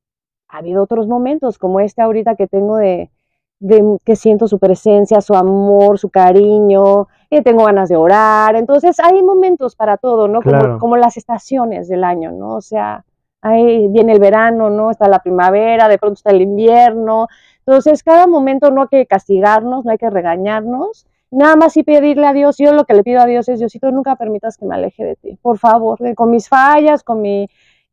[0.48, 3.10] ha habido otros momentos como este ahorita que tengo de,
[3.58, 8.56] de que siento su presencia, su amor, su cariño, que tengo ganas de orar.
[8.56, 10.40] Entonces hay momentos para todo, ¿no?
[10.42, 10.78] Como, Claro.
[10.78, 12.56] como las estaciones del año, ¿no?
[12.56, 13.04] O sea,
[13.42, 14.90] ahí viene el verano, ¿no?
[14.90, 17.28] Está la primavera, de pronto está el invierno.
[17.66, 21.06] Entonces cada momento no hay que castigarnos, no hay que regañarnos.
[21.30, 23.90] Nada más y pedirle a Dios, yo lo que le pido a Dios es, Diosito,
[23.90, 27.48] nunca permitas que me aleje de ti, por favor, con mis fallas, con mi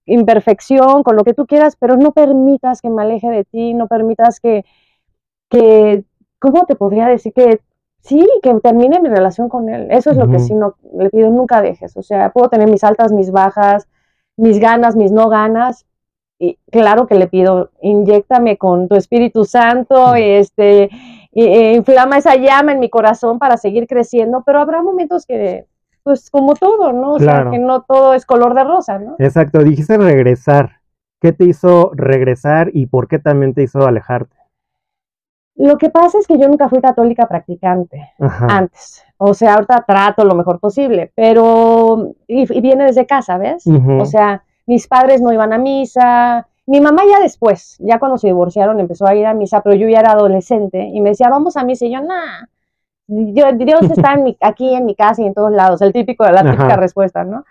[0.05, 3.87] imperfección, con lo que tú quieras, pero no permitas que me aleje de ti, no
[3.87, 4.65] permitas que,
[5.49, 6.03] que
[6.39, 7.33] ¿cómo te podría decir?
[7.33, 7.61] Que
[7.99, 9.87] sí, que termine mi relación con él.
[9.91, 11.95] Eso es lo que sí no le pido, nunca dejes.
[11.97, 13.87] O sea, puedo tener mis altas, mis bajas,
[14.37, 15.85] mis ganas, mis no ganas.
[16.39, 20.89] Y claro que le pido, inyéctame con tu Espíritu Santo, y este,
[21.31, 25.65] y, e inflama esa llama en mi corazón para seguir creciendo, pero habrá momentos que,
[26.03, 27.13] pues como todo, ¿no?
[27.13, 27.49] O Claro.
[27.49, 29.15] sea, que no todo es color de rosa, ¿no?
[29.17, 30.77] Exacto, dijiste regresar.
[31.19, 34.35] ¿Qué te hizo regresar y por qué también te hizo alejarte?
[35.55, 38.45] Lo que pasa es que yo nunca fui católica practicante Ajá.
[38.47, 39.03] antes.
[39.17, 43.63] O sea, ahorita trato lo mejor posible, pero y, y viene desde casa, ¿ves?
[43.99, 46.47] O sea, mis padres no iban a misa.
[46.67, 49.87] Mi mamá ya después, ya cuando se divorciaron, empezó a ir a misa, pero yo
[49.89, 51.85] ya era adolescente y me decía, vamos a misa.
[51.85, 52.45] Y yo, nah,
[53.07, 56.23] yo- Dios está en mi- aquí en mi casa y en todos lados, el típico,
[56.25, 56.75] la típica Ajá.
[56.75, 57.45] respuesta, ¿no?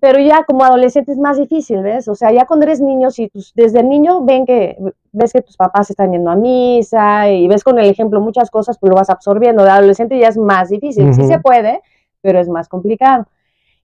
[0.00, 2.08] Pero ya como adolescente es más difícil, ¿ves?
[2.08, 4.76] O sea, ya cuando eres niño, si tus, desde niño ven que,
[5.12, 8.76] ves que tus papás están yendo a misa y ves con el ejemplo muchas cosas,
[8.78, 9.62] pues lo vas absorbiendo.
[9.64, 11.14] De adolescente ya es más difícil.
[11.14, 11.80] Sí se puede,
[12.20, 13.26] pero es más complicado.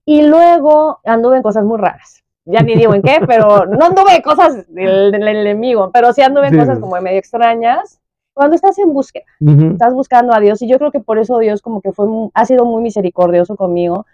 [0.05, 2.20] Y luego anduve en cosas muy raras.
[2.45, 6.23] Ya ni digo en qué, pero no anduve en cosas del, del enemigo, pero sí
[6.23, 8.01] anduve en Sí, cosas como medio extrañas.
[8.33, 9.73] Cuando estás en búsqueda, Ujú.
[9.73, 12.45] estás buscando a Dios y yo creo que por eso Dios como que fue ha
[12.47, 14.07] sido muy misericordioso conmigo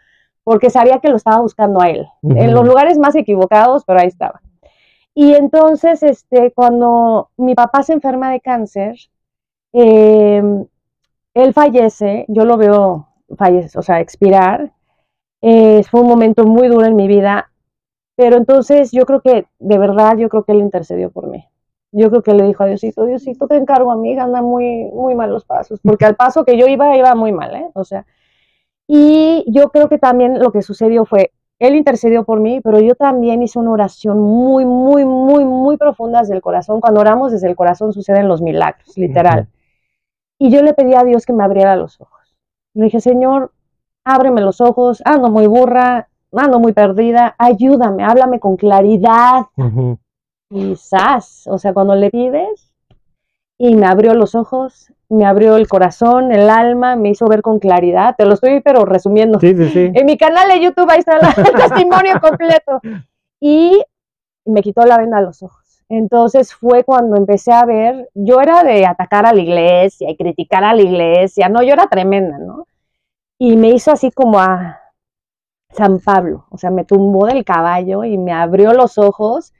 [0.42, 2.50] porque sabía que lo estaba buscando a él en Ujú.
[2.52, 4.40] los lugares más equivocados pero ahí estaba
[5.14, 8.96] y entonces este cuando mi papá se enferma de cáncer
[9.72, 10.42] eh,
[11.34, 14.72] él fallece yo lo veo fallece o sea expirar
[15.42, 17.50] eh, fue un momento muy duro en mi vida
[18.16, 21.46] pero entonces yo creo que de verdad yo creo que él intercedió por mí
[21.92, 25.30] yo creo que le dijo a Diosito, Diosito, te encargo, amiga, anda muy, muy mal
[25.30, 27.70] los pasos, porque al paso que yo iba, iba muy mal, ¿eh?
[27.74, 28.04] O sea,
[28.86, 32.94] y yo creo que también lo que sucedió fue, él intercedió por mí, pero yo
[32.96, 36.82] también hice una oración muy, muy, muy, muy profunda desde el corazón.
[36.82, 39.48] Cuando oramos desde el corazón suceden los milagros, literal.
[40.38, 42.36] Y yo le pedí a Dios que me abriera los ojos.
[42.74, 43.52] Le dije, Señor,
[44.04, 49.46] ábreme los ojos, ando muy burra, ando muy perdida, ayúdame, háblame con claridad,
[50.50, 52.72] quizás, o sea, cuando le pides
[53.58, 57.58] y me abrió los ojos, me abrió el corazón, el alma, me hizo ver con
[57.58, 59.38] claridad, te lo estoy pero resumiendo.
[59.40, 59.90] Sí, sí, sí.
[59.94, 62.80] En mi canal de YouTube ahí está el testimonio completo.
[63.40, 63.82] Y
[64.44, 65.84] me quitó la venda de los ojos.
[65.88, 70.64] Entonces fue cuando empecé a ver, yo era de atacar a la iglesia y criticar
[70.64, 72.66] a la iglesia, no, yo era tremenda, ¿no?
[73.38, 74.80] Y me hizo así como a
[75.76, 79.52] San Pablo, o sea, me tumbó del caballo y me abrió los ojos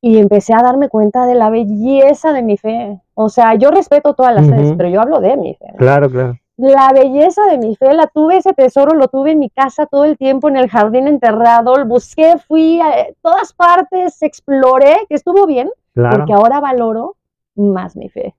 [0.00, 3.00] y empecé a darme cuenta de la belleza de mi fe.
[3.14, 4.76] O sea, yo respeto todas las fees, Ujú.
[4.76, 5.66] pero yo hablo de mi fe.
[5.72, 5.78] ¿no?
[5.78, 6.36] Claro, claro.
[6.56, 10.04] La belleza de mi fe, la tuve, ese tesoro lo tuve en mi casa todo
[10.04, 15.46] el tiempo, en el jardín enterrado, lo busqué, fui a todas partes, exploré, que estuvo
[15.46, 16.18] bien, Claro.
[16.18, 17.16] porque ahora valoro
[17.54, 18.34] más mi fe.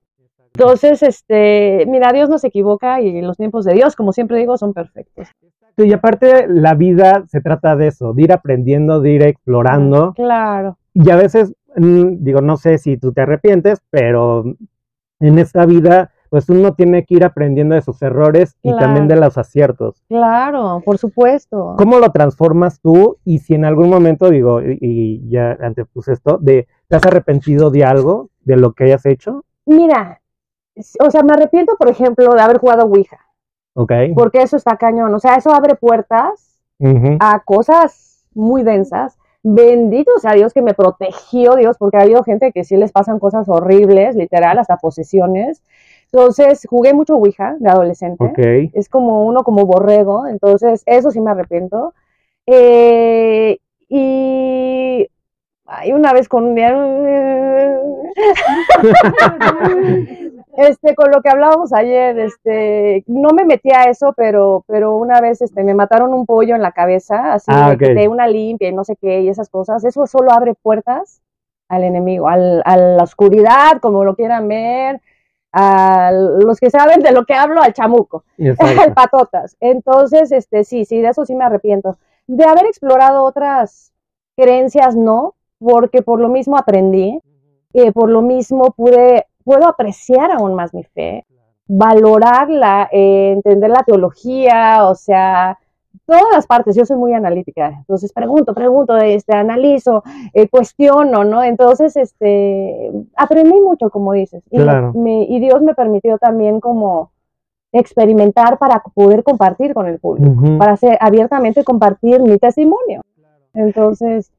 [0.54, 4.58] Entonces, este, mira, Dios no se equivoca y los tiempos de Dios, como siempre digo,
[4.58, 5.28] son perfectos.
[5.76, 10.12] Y aparte, la vida se trata de eso, de ir aprendiendo, de ir explorando.
[10.14, 14.44] Claro, Y a veces, mm, digo, no sé si tú te arrepientes, pero
[15.20, 19.16] en esta vida, pues uno tiene que ir aprendiendo de sus errores y también de
[19.16, 20.02] los aciertos.
[20.08, 21.74] claro, por supuesto.
[21.76, 23.18] ¿Cómo lo transformas tú?
[23.24, 27.70] Y si en algún momento, digo, y, y ya antepuse esto, de, ¿te has arrepentido
[27.70, 29.44] de algo, de lo que hayas hecho?
[29.66, 30.20] Mira,
[31.04, 33.18] o sea, me arrepiento, por ejemplo, de haber jugado Ouija,
[33.74, 33.92] Ok.
[34.14, 36.58] porque eso está cañón, o sea, eso abre puertas
[37.20, 39.18] a cosas muy densas.
[39.42, 43.18] Bendito sea Dios que me protegió Dios, porque ha habido gente que sí les pasan
[43.18, 45.62] cosas horribles, literal, hasta posesiones.
[46.12, 48.24] Entonces, jugué mucho Ouija de adolescente.
[48.24, 48.38] Ok.
[48.74, 51.94] Es como uno como borrego, entonces eso sí me arrepiento.
[52.46, 55.08] Eh, y
[55.66, 56.54] hay una vez con
[60.68, 65.20] este con lo que hablábamos ayer, este no me metí a eso, pero pero una
[65.20, 68.72] vez este me mataron un pollo en la cabeza, así Ah, de, una limpia y
[68.74, 69.84] no sé qué y esas cosas.
[69.84, 71.22] Eso solo abre puertas
[71.68, 75.00] al enemigo, al- a la oscuridad, como lo quieran ver,
[75.52, 78.94] a los que saben de lo que hablo, al chamuco Exacto.
[78.94, 79.56] patotas.
[79.60, 81.96] Entonces, este, sí, sí, de eso sí me arrepiento.
[82.26, 83.92] De haber explorado otras
[84.36, 87.20] creencias, no, porque por lo mismo aprendí,
[87.72, 91.24] y por lo mismo pude, puedo apreciar aún más mi fe,
[91.66, 95.58] valorarla, eh, entender la teología, o sea,
[96.06, 96.76] todas las partes.
[96.76, 101.42] Yo soy muy analítica, entonces pregunto, pregunto, este, analizo, eh, cuestiono, ¿no?
[101.42, 104.92] Entonces, este, aprendí mucho, como dices, y, me- Claro.
[104.94, 107.10] me- y Dios me permitió también como
[107.72, 113.00] experimentar para poder compartir con el público, para hacer, abiertamente compartir mi testimonio.
[113.54, 114.30] Entonces,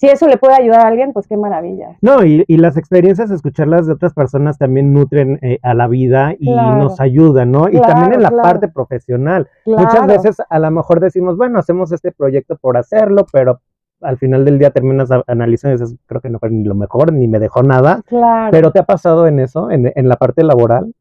[0.00, 1.96] si eso le puede ayudar a alguien, pues qué maravilla.
[2.00, 6.34] No, y, y las experiencias, escucharlas de otras personas también nutren eh, a la vida
[6.38, 6.76] y Claro.
[6.76, 7.68] nos ayudan, ¿no?
[7.68, 8.42] y también en la claro.
[8.44, 9.48] parte profesional.
[9.66, 13.60] Muchas veces a lo mejor decimos, bueno, hacemos este proyecto por hacerlo, pero
[14.00, 17.12] al final del día terminas analizando y dices, creo que no fue ni lo mejor,
[17.12, 18.00] ni me dejó nada.
[18.06, 18.50] claro.
[18.52, 20.94] Pero ¿te ha pasado en eso, en, en la parte laboral?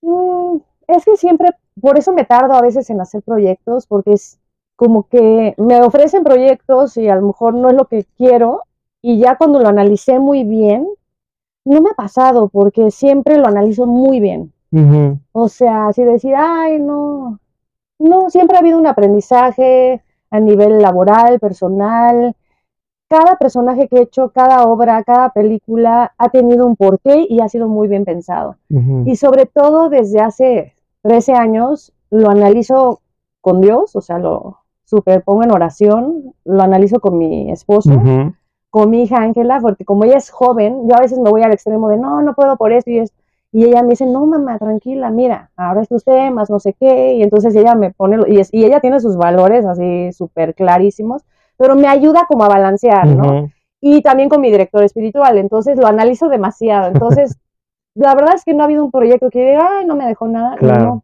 [0.00, 0.56] Mm,
[0.88, 4.38] es que siempre, por eso me tardo a veces en hacer proyectos, porque es
[4.76, 8.62] como que me ofrecen proyectos y a lo mejor no es lo que quiero,
[9.00, 10.88] y ya cuando lo analicé muy bien,
[11.64, 14.52] no me ha pasado, porque siempre lo analizo muy bien.
[15.30, 17.38] O sea, si decir, ay, no,
[17.98, 22.34] no, siempre ha habido un aprendizaje a nivel laboral, personal.
[23.08, 27.48] Cada personaje que he hecho, cada obra, cada película ha tenido un porqué y ha
[27.48, 28.56] sido muy bien pensado.
[29.04, 33.00] Y sobre todo desde hace 13 años lo analizo
[33.40, 37.90] con Dios, o sea, lo superpongo en oración, lo analizo con mi esposo,
[38.70, 41.52] con mi hija Ángela, porque como ella es joven, yo a veces me voy al
[41.52, 43.16] extremo de no, no puedo por esto y esto.
[43.52, 47.14] Y ella me dice, no, mamá, tranquila, mira, ahora estos temas, no sé qué.
[47.14, 50.54] Y entonces ella me pone, lo- y, es- y ella tiene sus valores así súper
[50.56, 51.22] clarísimos,
[51.56, 53.50] pero me ayuda como a balancear, ¿no?
[53.80, 56.88] Y también con mi director espiritual, entonces lo analizo demasiado.
[56.88, 57.38] Entonces,
[57.94, 60.26] la verdad es que no ha habido un proyecto que diga, ay, no me dejó
[60.26, 60.56] nada.
[60.56, 60.84] Claro.
[60.84, 61.02] no.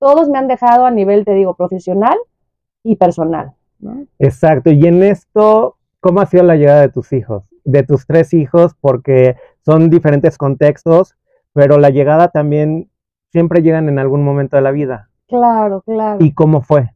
[0.00, 2.18] Todos me han dejado a nivel, te digo, profesional
[2.82, 3.52] y personal.
[3.78, 4.06] ¿no?
[4.18, 4.70] Exacto.
[4.70, 7.44] Y en esto, ¿cómo ha sido la llegada de tus hijos?
[7.64, 11.16] De tus tres hijos, porque son diferentes contextos,
[11.52, 12.90] pero la llegada también
[13.30, 15.10] siempre llegan en algún momento de la vida.
[15.28, 16.24] Claro, claro.
[16.24, 16.90] ¿Y cómo fue?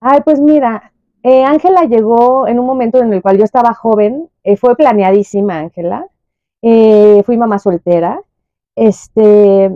[0.00, 4.28] Ay, pues mira, eh, Ángela llegó en un momento en el cual yo estaba joven,
[4.42, 6.06] eh, fue planeadísima Ángela,
[6.62, 8.20] eh, fui mamá soltera,
[8.74, 9.70] este,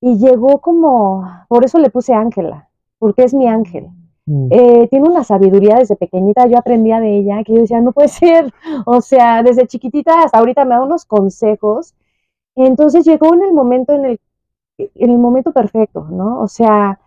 [0.00, 2.68] y llegó como, por eso le puse Ángela,
[2.98, 3.88] porque es mi ángel.
[4.26, 4.48] Mm.
[4.50, 8.08] eh, tiene una sabiduría desde pequeñita, yo aprendía de ella, que yo decía, no puede
[8.08, 8.52] ser,
[8.84, 11.94] o sea, desde chiquitita hasta ahorita me da unos consejos.
[12.56, 14.20] Entonces llegó en el momento en el,
[14.78, 16.40] en el momento perfecto, ¿no?
[16.40, 17.00] O sea,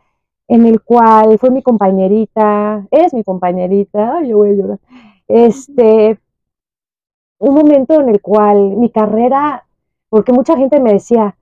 [0.48, 4.80] en el cual fue mi compañerita, es mi compañerita, yo voy a llorar.
[5.28, 6.20] Este,
[7.40, 9.66] un momento en el cual mi carrera,
[10.10, 11.36] porque mucha gente me decía,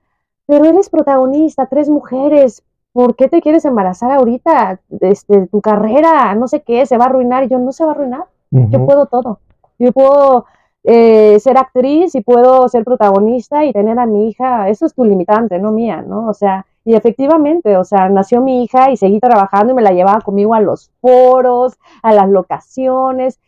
[0.46, 2.64] pero eres protagonista, tres mujeres,
[2.98, 4.80] ¿por qué te quieres embarazar ahorita?
[5.02, 7.44] Este, tu carrera, no sé qué, se va a arruinar.
[7.44, 9.40] Y yo, no se va a arruinar, yo puedo todo.
[9.78, 10.48] Yo puedo
[10.84, 14.68] eh, ser actriz y puedo ser protagonista y tener a mi hija.
[14.70, 16.28] Eso es tu limitante, no mía, ¿no?
[16.28, 19.92] O sea, y efectivamente, o sea, nació mi hija y seguí trabajando y me la
[19.92, 23.40] llevaba conmigo a los foros, a las locaciones.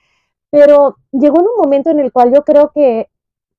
[0.51, 3.09] Pero llegó en un momento en el cual yo creo que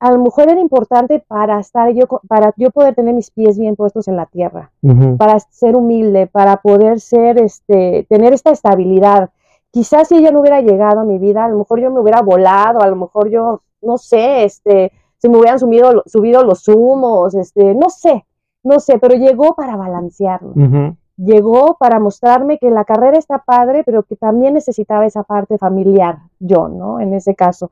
[0.01, 3.77] a lo mejor era importante para estar yo, para yo poder tener mis pies bien
[3.77, 4.73] puestos en la tierra
[5.19, 9.29] para ser humilde, para poder ser, este, tener esta estabilidad.
[9.71, 12.23] Quizás si ella no hubiera llegado a mi vida, a lo mejor yo me hubiera
[12.23, 17.35] volado, a lo mejor yo, no sé, este, se me hubieran subido, subido los humos,
[17.35, 18.25] este, no sé,
[18.65, 20.97] no sé, pero llegó para balancearme.
[21.19, 26.21] Llegó para mostrarme que la carrera está padre, pero que también necesitaba esa parte familiar,
[26.39, 26.99] yo, ¿no?
[26.99, 27.71] En ese caso.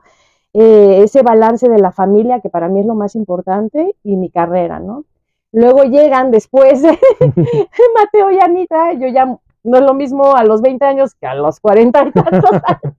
[0.54, 4.30] Eh, ese balance de la familia, que para mí es lo más importante, y mi
[4.30, 5.04] carrera, ¿no?
[5.52, 6.82] Luego llegan después
[7.94, 11.34] Mateo y Anita, yo ya no es lo mismo a los 20 años que a
[11.34, 12.50] los 40 y tantos.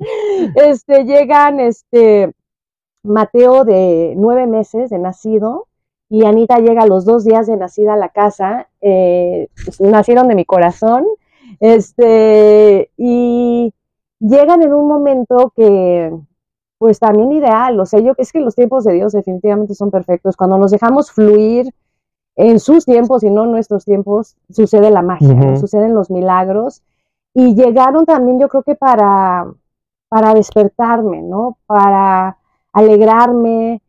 [0.56, 2.34] este, llegan este,
[3.04, 5.68] Mateo de nueve meses de nacido
[6.10, 9.48] y Anita llega a los dos días de nacida a la casa, eh,
[9.80, 11.06] nacieron de mi corazón,
[11.60, 13.74] este, y
[14.20, 16.12] llegan en un momento que,
[16.80, 20.36] pues también ideal, o sea, yo es que los tiempos de Dios definitivamente son perfectos,
[20.36, 21.72] cuando nos dejamos fluir
[22.36, 26.82] en sus tiempos y no nuestros tiempos, sucede la magia, suceden los milagros,
[27.34, 29.46] y llegaron también yo creo que para,
[30.08, 31.58] para despertarme, ¿no?
[31.68, 32.38] Para
[32.74, 33.82] alegrarme,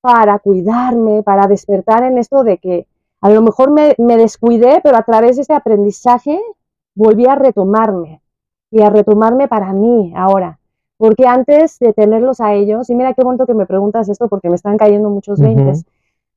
[0.00, 2.86] para cuidarme, para despertar en esto de que
[3.22, 6.38] a lo mejor me, descuidé, pero a través de este aprendizaje
[6.94, 8.20] volví a retomarme
[8.70, 10.58] y a retomarme para mí ahora.
[10.96, 14.48] Porque antes de tenerlos a ellos, y mira qué bonito que me preguntas esto porque
[14.48, 15.84] me están cayendo muchos veintes,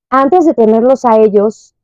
[0.10, 1.76] antes de tenerlos a ellos,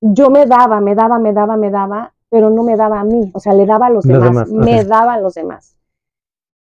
[0.00, 3.30] yo me daba, me daba, me daba, me daba, pero no me daba a mí,
[3.32, 5.76] o sea, le daba a los, demás, me daba a los demás.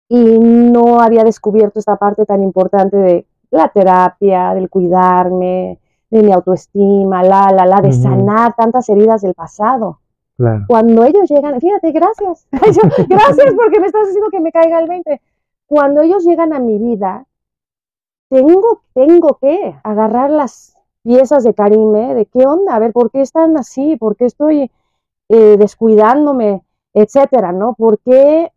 [0.07, 5.79] Y no había descubierto esta parte tan importante de la terapia, del cuidarme,
[6.09, 9.99] de mi autoestima, la, la, la, de sanar tantas heridas del pasado.
[10.67, 15.21] Cuando ellos llegan, fíjate, gracias, gracias porque me estás haciendo que me caiga el 20.
[15.69, 17.25] Cuando ellos llegan a mi vida,
[18.29, 23.21] tengo, tengo que agarrar las piezas de Karime, de qué onda, a ver, ¿por qué
[23.21, 23.95] están así?
[23.95, 24.69] ¿Por qué estoy
[25.29, 26.63] eh, descuidándome?
[26.93, 27.75] Etcétera, ¿no?
[27.75, 28.51] ¿Por qué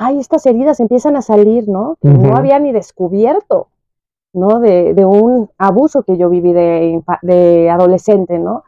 [0.00, 1.96] ay, estas heridas empiezan a salir, ¿no?
[2.00, 3.68] Que no había ni descubierto,
[4.32, 4.58] ¿no?
[4.58, 8.64] De, un abuso que yo viví de, adolescente, ¿no?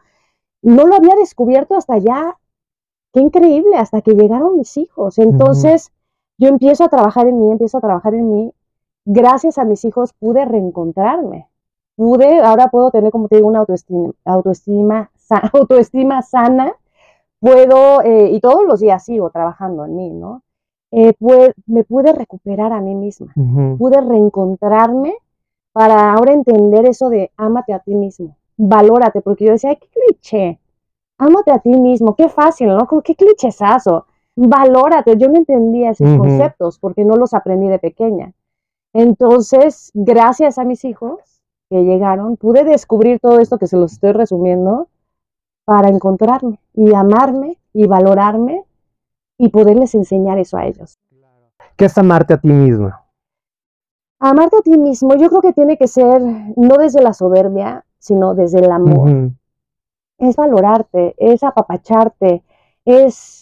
[0.60, 2.38] No lo había descubierto hasta ya,
[3.14, 5.18] qué increíble, hasta que llegaron mis hijos.
[5.18, 5.90] Entonces,
[6.42, 8.52] yo empiezo a trabajar en mí, empiezo a trabajar en mí.
[9.04, 11.46] Gracias a mis hijos pude reencontrarme.
[11.94, 15.10] Pude, ahora puedo tener, como te digo, una autoestima, autoestima,
[15.52, 16.72] autoestima sana.
[17.38, 20.42] Puedo, eh, y todos los días sigo trabajando en mí, ¿no?
[20.90, 21.12] Eh,
[21.66, 23.32] me pude recuperar a mí misma,
[23.78, 25.14] pude reencontrarme
[25.72, 29.88] para ahora entender eso de ámate a ti mismo, valórate, porque yo decía, Ay, qué
[29.88, 30.60] cliché,
[31.18, 32.86] ámate a ti mismo, qué fácil, ¿no?
[33.02, 34.06] Qué clichesazo,
[34.36, 38.32] valórate, yo no entendía esos conceptos porque no los aprendí de pequeña.
[38.92, 44.12] Entonces, gracias a mis hijos que llegaron, pude descubrir todo esto que se los estoy
[44.12, 44.88] resumiendo
[45.64, 48.64] para encontrarme y amarme y valorarme
[49.38, 50.98] y poderles enseñar eso a ellos.
[51.76, 53.02] ¿Qué es amarte a ti misma?
[54.20, 56.20] Amarte a ti mismo, yo creo que tiene que ser
[56.56, 59.32] no desde la soberbia, sino desde el amor.
[60.18, 62.44] Es valorarte, es apapacharte,
[62.84, 63.41] es,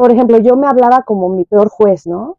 [0.00, 2.38] por ejemplo, yo me hablaba como mi peor juez, ¿no?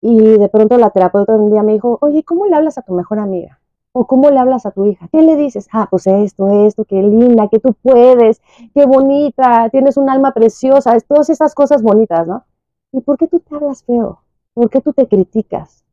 [0.00, 2.92] Y de pronto la terapeuta un día me dijo, oye, ¿cómo le hablas a tu
[2.94, 3.60] mejor amiga?
[3.92, 5.06] ¿O cómo le hablas a tu hija?
[5.12, 5.68] ¿Qué le dices?
[5.70, 8.42] Ah, pues esto, esto, qué linda, que tú puedes,
[8.74, 12.42] qué bonita, tienes un alma preciosa, es todas esas cosas bonitas, ¿no?
[12.90, 14.18] ¿Y por qué tú te hablas feo?
[14.52, 15.84] ¿Por qué tú te criticas?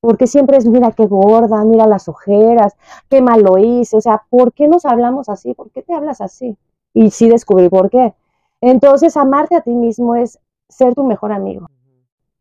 [0.00, 2.78] ¿Por qué siempre es, mira qué gorda, mira las ojeras,
[3.10, 3.98] qué mal lo hice?
[3.98, 5.52] O sea, ¿por qué nos hablamos así?
[5.52, 6.56] ¿Por qué te hablas así?
[6.94, 8.14] Y sí descubrí por qué.
[8.60, 10.38] Entonces, amarte a ti mismo es
[10.68, 11.68] ser tu mejor amigo,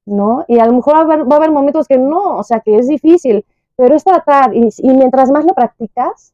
[0.06, 0.46] ¿no?
[0.48, 2.60] Y a lo mejor va a haber, va a haber momentos que no, o sea,
[2.60, 3.46] que es difícil,
[3.76, 6.34] pero es tratar, y, mientras más lo practicas,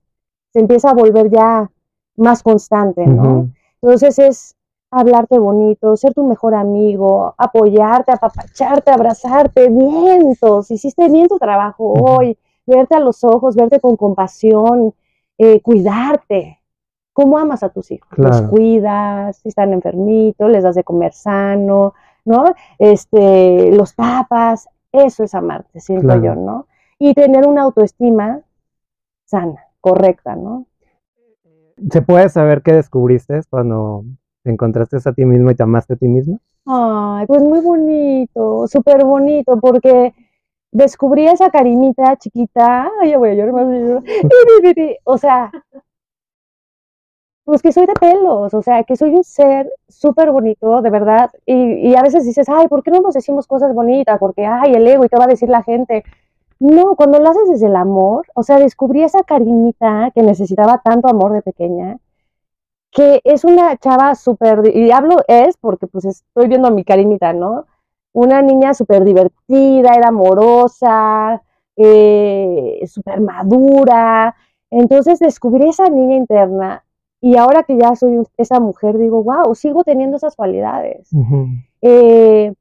[0.52, 1.70] se empieza a volver ya
[2.18, 3.50] más constante, ¿no?
[3.82, 4.56] Entonces es
[4.90, 12.38] hablarte bonito, ser tu mejor amigo, apoyarte, apapacharte, abrazarte, vientos, hiciste bien tu trabajo hoy,
[12.66, 14.96] verte a los ojos, verte con compasión,
[15.38, 16.60] eh, cuidarte.
[17.16, 18.10] ¿Cómo amas a tus hijos?
[18.18, 21.96] Los cuidas, si están enfermitos, les das de comer sano,
[22.26, 22.54] ¿no?
[22.78, 26.68] Este, los tapas, eso es amarte, siento yo, ¿no?
[27.00, 28.42] y tener una autoestima
[29.26, 30.66] sana, correcta, ¿no?
[31.92, 34.06] ¿Se puede saber qué descubriste cuando
[34.44, 36.40] te encontraste a ti mismo y te amaste a ti mismo?
[36.66, 40.14] Ay, pues muy bonito, súper bonito, porque
[40.72, 44.04] descubrí esa carimita chiquita, ay, ya voy a llorar más,
[45.04, 45.52] o sea,
[47.46, 51.32] pues que soy de pelos, o sea, que soy un ser súper bonito, de verdad,
[51.46, 54.18] y, y, a veces dices, ay, ¿por qué no nos decimos cosas bonitas?
[54.20, 56.04] Porque, ay, el ego, ¿y qué va a decir la gente?
[56.60, 61.08] No, cuando lo haces desde el amor, o sea, descubrí esa cariñita que necesitaba tanto
[61.10, 61.98] amor de pequeña,
[62.92, 67.34] que es una chava súper, y hablo es porque pues estoy viendo a mi cariñita,
[67.34, 67.66] ¿no?
[68.14, 71.42] Una niña súper divertida, era amorosa,
[71.76, 74.36] eh, súper madura.
[74.72, 76.85] Entonces descubrí esa niña interna
[77.26, 81.10] y ahora que ya soy esa mujer, digo, wow, sigo teniendo esas cualidades.
[81.82, 82.54] Eh,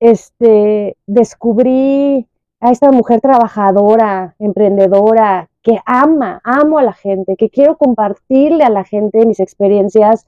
[0.00, 2.26] este, descubrí
[2.58, 8.70] a esta mujer trabajadora, emprendedora, que ama, amo a la gente, que quiero compartirle a
[8.70, 10.26] la gente mis experiencias,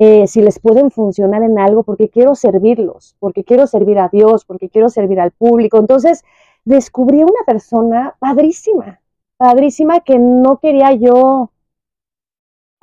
[0.00, 4.44] eh, si les pueden funcionar en algo, porque quiero servirlos, porque quiero servir a Dios,
[4.44, 5.78] porque quiero servir al público.
[5.78, 6.24] Entonces,
[6.64, 8.98] descubrí una persona padrísima,
[9.36, 11.52] padrísima que no quería yo,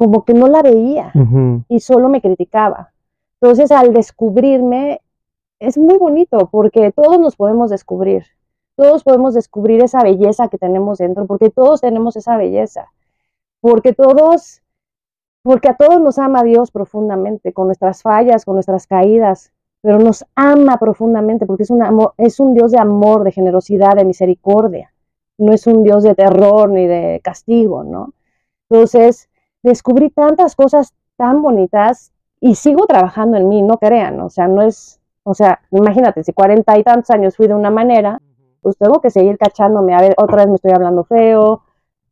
[0.02, 1.14] como que no la veía
[1.70, 2.92] y solo me criticaba.
[3.40, 5.00] Entonces, al descubrirme,
[5.60, 8.26] es muy bonito porque todos nos podemos descubrir.
[8.76, 12.88] Todos podemos descubrir esa belleza que tenemos dentro, porque todos tenemos esa belleza.
[13.60, 14.64] Porque todos,
[15.44, 19.52] porque a todos nos ama Dios profundamente, con nuestras fallas, con nuestras caídas,
[19.84, 23.96] pero nos ama profundamente porque es un, amor, es un Dios de amor, de generosidad,
[23.96, 24.92] de misericordia.
[25.38, 28.16] No es un Dios de terror ni de castigo, ¿no?
[28.68, 29.28] Entonces,
[29.64, 34.62] descubrí tantas cosas tan bonitas y sigo trabajando en mí, no crean, o sea, no
[34.62, 38.20] es, o sea, imagínate, si cuarenta y tantos años fui de una manera,
[38.62, 41.62] pues tengo que seguir cachándome, a ver, otra vez me estoy hablando feo,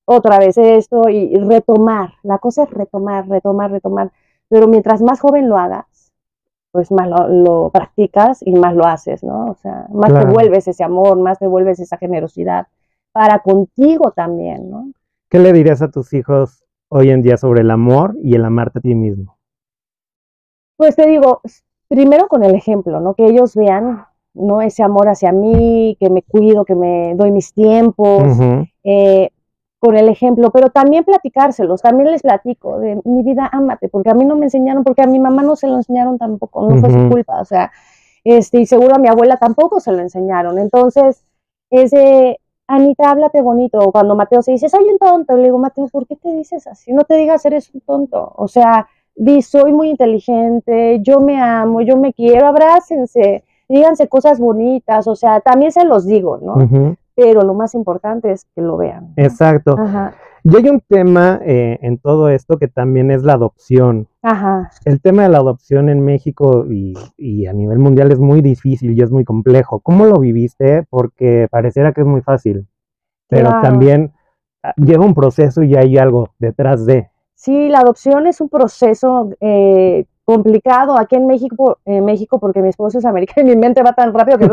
[0.05, 4.11] otra vez esto, y, y retomar, la cosa es retomar, retomar, retomar,
[4.47, 6.11] pero mientras más joven lo hagas,
[6.71, 9.47] pues más lo, lo practicas y más lo haces, ¿no?
[9.47, 10.27] O sea, más Claro.
[10.27, 12.67] te vuelves ese amor, más te vuelves esa generosidad
[13.11, 14.91] para contigo también, ¿no?
[15.29, 18.79] ¿Qué le dirías a tus hijos hoy en día sobre el amor y el amarte
[18.79, 19.37] a ti mismo?
[20.77, 21.41] Pues te digo,
[21.87, 23.13] primero con el ejemplo, ¿no?
[23.13, 24.61] Que ellos vean, ¿no?
[24.61, 28.23] Ese amor hacia mí, que me cuido, que me doy mis tiempos,
[28.83, 29.29] eh,
[29.79, 34.13] con el ejemplo, pero también platicárselos, también les platico de mi vida, ámate, porque a
[34.13, 36.91] mí no me enseñaron, porque a mi mamá no se lo enseñaron tampoco, no fue
[36.91, 37.71] su culpa, o sea,
[38.25, 40.59] este, y seguro a mi abuela tampoco se lo enseñaron.
[40.59, 41.23] Entonces,
[41.69, 42.39] ese,
[42.71, 43.79] Anita, háblate bonito.
[43.91, 46.93] Cuando Mateo se dice, soy un tonto, le digo, Mateo, ¿por qué te dices así?
[46.93, 48.31] No te digas, eres un tonto.
[48.35, 54.39] O sea, di, soy muy inteligente, yo me amo, yo me quiero, abrácense, díganse cosas
[54.39, 56.95] bonitas, o sea, también se los digo, ¿no?
[57.21, 59.13] Pero lo más importante es que lo vean.
[59.15, 59.75] Exacto.
[59.77, 60.13] Ajá,
[60.43, 64.07] Y hay un tema eh, en todo esto que también es la adopción.
[64.21, 68.41] ajá, El tema de la adopción en México y, y a nivel mundial es muy
[68.41, 69.79] difícil y es muy complejo.
[69.81, 70.85] ¿Cómo lo viviste?
[70.89, 72.67] Porque pareciera que es muy fácil,
[73.27, 73.61] pero Claro.
[73.61, 74.13] también
[74.63, 77.09] ah, lleva un proceso y hay algo detrás de.
[77.35, 82.69] Sí, la adopción es un proceso eh, complicado aquí en México, en México, porque mi
[82.69, 84.47] esposo es americano mi mente va tan rápido que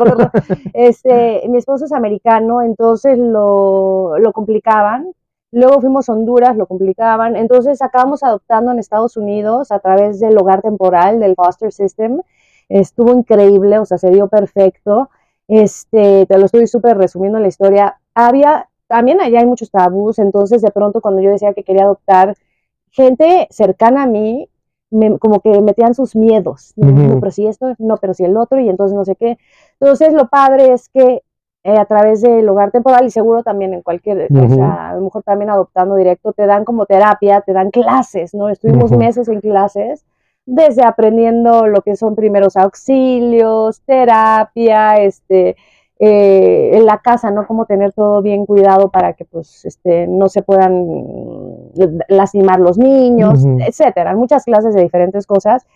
[0.73, 5.13] este, mi esposo es americano, entonces lo, lo complicaban.
[5.53, 7.37] Luego fuimos a Honduras, lo complicaban.
[7.37, 12.23] Entonces acabamos adoptando en Estados Unidos a través del hogar temporal, del foster system.
[12.71, 15.11] Estuvo increíble, o sea, se dio perfecto.
[15.47, 18.01] Este, te lo estoy súper resumiendo la historia.
[18.15, 22.35] Había, también allá hay muchos tabús, entonces de pronto cuando yo decía que quería adoptar,
[22.91, 24.49] gente cercana a mí,
[24.91, 26.73] me- como que metían sus miedos.
[26.77, 29.39] No, pero si esto, no, pero si el otro, y entonces no sé qué.
[29.81, 31.23] Entonces lo padre es que
[31.65, 35.01] eh, a través del hogar temporal y seguro también en cualquier, o sea, a lo
[35.01, 38.49] mejor también adoptando directo, te dan como terapia, te dan clases, ¿no?
[38.49, 40.05] Estuvimos meses en clases,
[40.45, 45.57] desde aprendiendo lo que son primeros auxilios, terapia, este,
[45.99, 47.47] eh, en la casa, ¿no?
[47.47, 50.87] Cómo tener todo bien cuidado para que, pues, este, no se puedan
[52.09, 53.59] lastimar los niños, Ujú.
[53.67, 54.15] etcétera.
[54.15, 55.67] Muchas clases de diferentes cosas.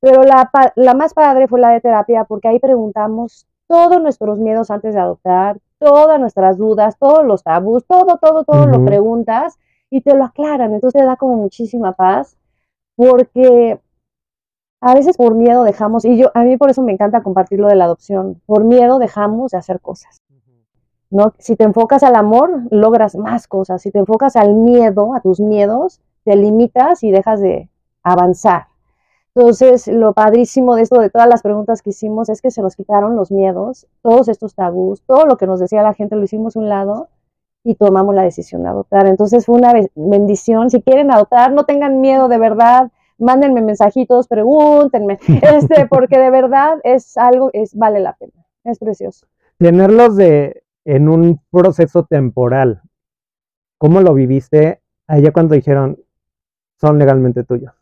[0.00, 4.70] Pero la, la más padre fue la de terapia porque ahí preguntamos todos nuestros miedos
[4.70, 8.86] antes de adoptar, todas nuestras dudas, todos los tabús, todo, todo, todo lo Ujú.
[8.86, 9.58] preguntas
[9.90, 10.72] y te lo aclaran.
[10.72, 12.36] Entonces te da como muchísima paz
[12.96, 13.78] porque
[14.80, 17.68] a veces por miedo dejamos, y yo a mí por eso me encanta compartir lo
[17.68, 20.20] de la adopción, por miedo dejamos de hacer cosas.
[21.10, 21.32] ¿no?
[21.38, 23.80] Si te enfocas al amor, logras más cosas.
[23.82, 27.70] Si te enfocas al miedo, a tus miedos, te limitas y dejas de
[28.02, 28.66] avanzar.
[29.34, 32.76] Entonces, lo padrísimo de esto, de todas las preguntas que hicimos, es que se nos
[32.76, 36.56] quitaron los miedos, todos estos tabús, todo lo que nos decía la gente lo hicimos
[36.56, 37.08] a un lado
[37.64, 39.06] y tomamos la decisión de adoptar.
[39.06, 40.70] Entonces, fue una be- bendición.
[40.70, 42.90] Si quieren adoptar, no tengan miedo de verdad.
[43.18, 49.26] Mándenme mensajitos, pregúntenme, este, porque de verdad es algo, es, vale la pena, es precioso.
[49.58, 52.80] Tenerlos de, en un proceso temporal,
[53.76, 55.98] ¿cómo lo viviste allá cuando dijeron
[56.80, 57.72] son legalmente tuyos?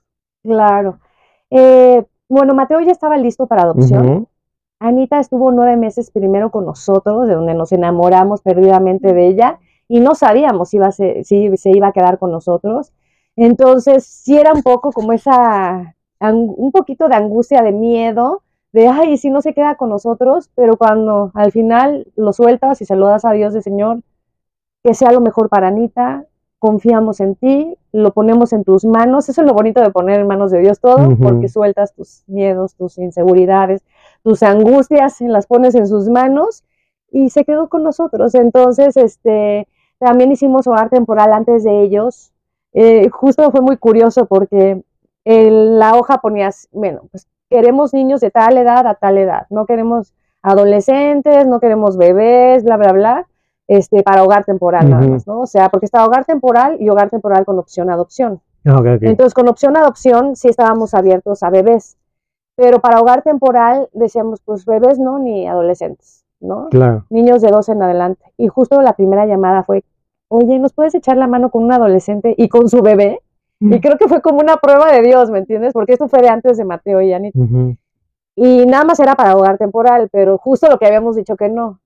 [0.42, 0.98] Claro.
[1.50, 4.26] Eh, bueno, Mateo ya estaba listo para adopción.
[4.78, 9.58] Anita estuvo nueve meses primero con nosotros, de donde nos enamoramos perdidamente de ella
[9.88, 12.92] y no sabíamos si, iba a ser- si se iba a quedar con nosotros.
[13.36, 19.12] Entonces, sí era un poco como esa, un poquito de angustia, de miedo, de, ay,
[19.12, 22.96] ¿y si no se queda con nosotros, pero cuando al final lo sueltas y se
[22.96, 24.00] lo das a Dios de Señor,
[24.82, 26.26] que sea lo mejor para Anita,
[26.58, 30.26] confiamos en ti, lo ponemos en tus manos, eso es lo bonito de poner en
[30.26, 33.82] manos de Dios todo, porque sueltas tus miedos, tus inseguridades,
[34.22, 36.64] tus angustias, las pones en sus manos
[37.10, 38.34] y se quedó con nosotros.
[38.34, 39.68] Entonces, este,
[39.98, 42.32] también hicimos hogar temporal antes de ellos.
[42.78, 44.82] Eh, justo fue muy curioso porque
[45.24, 49.64] en la hoja ponías, bueno, pues queremos niños de tal edad a tal edad, no
[49.64, 50.12] queremos
[50.42, 53.26] adolescentes, no queremos bebés, bla, bla, bla.
[53.66, 55.40] este, para hogar temporal nada más, ¿no?
[55.40, 58.42] O sea, porque está hogar temporal y hogar temporal con opción adopción.
[58.62, 61.96] Entonces, con opción adopción sí estábamos abiertos a bebés,
[62.56, 66.68] pero para hogar temporal decíamos, pues bebés no, ni adolescentes, ¿no?
[66.68, 67.06] Claro.
[67.08, 68.24] Niños de 12 en adelante.
[68.36, 69.82] Y justo la primera llamada fue,
[70.28, 73.20] oye, ¿nos puedes echar la mano con un adolescente y con su bebé?
[73.58, 75.72] Y creo que fue como una prueba de Dios, ¿me entiendes?
[75.72, 77.38] Porque esto fue de antes de Mateo y Anita.
[78.34, 81.80] Y nada más era para hogar temporal, pero justo lo que habíamos dicho que no.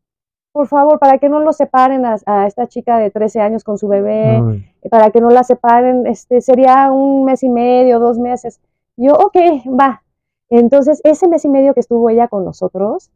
[0.52, 3.78] Por favor, para que no lo separen a, a esta chica de 13 años con
[3.78, 8.60] su bebé, para que no la separen, este, sería un mes y medio, dos meses.
[8.96, 9.36] Yo, ok,
[9.68, 10.02] va.
[10.48, 13.12] Entonces, ese mes y medio que estuvo ella con nosotros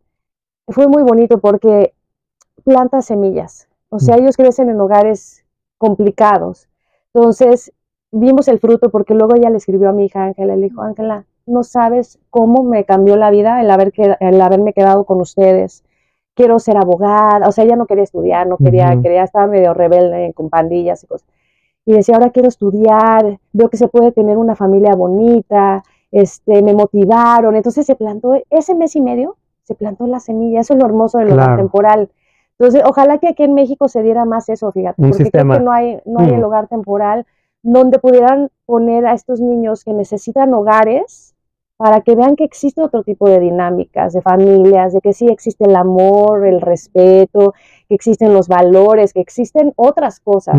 [0.69, 1.93] fue muy bonito porque
[2.65, 3.69] planta semillas.
[3.95, 4.21] O sea, Mm.
[4.23, 5.45] ellos crecen en hogares
[5.79, 6.69] complicados.
[7.13, 7.73] Entonces,
[8.11, 11.25] vimos el fruto porque luego ella le escribió a mi hija Ángela, le dijo, Ángela,
[11.47, 15.85] no sabes cómo me cambió la vida el, haber el haberme quedado con ustedes.
[16.35, 20.33] Quiero ser abogada, o sea, ella no quería estudiar, no quería, quería estar medio rebelde
[20.35, 21.29] con pandillas y cosas.
[21.87, 26.73] Y decía, ahora quiero estudiar, veo que se puede tener una familia bonita, este, me
[26.75, 27.55] motivaron.
[27.55, 30.61] Entonces se plantó, ese mes y medio, se plantó la semilla.
[30.61, 31.57] Eso es lo hermoso hogar Claro.
[31.57, 32.09] temporal.
[32.59, 35.55] Entonces, ojalá que aquí en México se diera más eso, fíjate, Un porque sistema.
[35.55, 36.35] creo que no hay, no hay Mm.
[36.35, 37.27] el hogar temporal
[37.63, 41.35] donde pudieran poner a estos niños que necesitan hogares
[41.77, 45.65] para que vean que existe otro tipo de dinámicas, de familias, de que sí existe
[45.65, 47.55] el amor, el respeto,
[47.89, 50.57] que existen los valores, que existen otras cosas.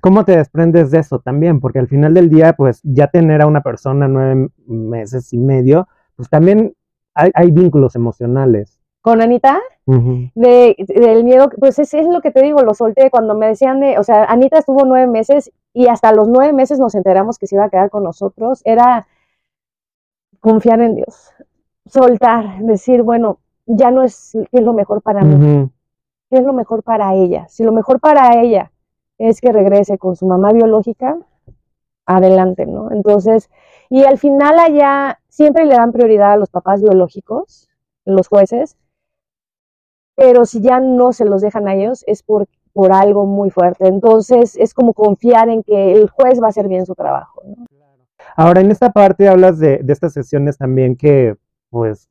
[0.00, 1.60] ¿Cómo te desprendes de eso también?
[1.60, 5.86] Porque al final del día, pues ya tener a una persona nueve meses y medio,
[6.16, 6.74] pues también
[7.14, 8.80] hay, hay vínculos emocionales.
[9.02, 13.34] Con Anita, De, del miedo, pues es, es lo que te digo, lo solté cuando
[13.34, 16.94] me decían de, o sea, Anita estuvo nueve meses y hasta los nueve meses nos
[16.94, 19.06] enteramos que se iba a quedar con nosotros, era
[20.40, 21.32] confiar en Dios,
[21.86, 25.70] soltar, decir, bueno, ya no es es lo mejor para mí,
[26.30, 27.46] qué es lo mejor para ella.
[27.48, 28.72] Si lo mejor para ella
[29.18, 31.18] es que regrese con su mamá biológica,
[32.06, 32.90] adelante, ¿no?
[32.90, 33.50] Entonces,
[33.90, 37.68] y al final allá siempre le dan prioridad a los papás biológicos,
[38.04, 38.76] los jueces,
[40.16, 43.86] pero si ya no se los dejan a ellos es por, por algo muy fuerte.
[43.86, 47.66] Entonces, es como confiar en que el juez va a hacer bien su trabajo, ¿no?
[48.36, 51.36] Ahora, en esta parte hablas de, de estas sesiones también que,
[51.70, 52.08] pues,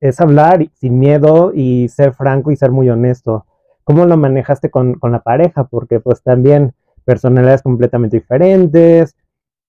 [0.00, 3.46] es hablar sin miedo y ser franco y ser muy honesto.
[3.82, 5.64] ¿Cómo lo manejaste con, con la pareja?
[5.64, 6.74] Porque, pues, también
[7.04, 9.16] personalidades completamente diferentes,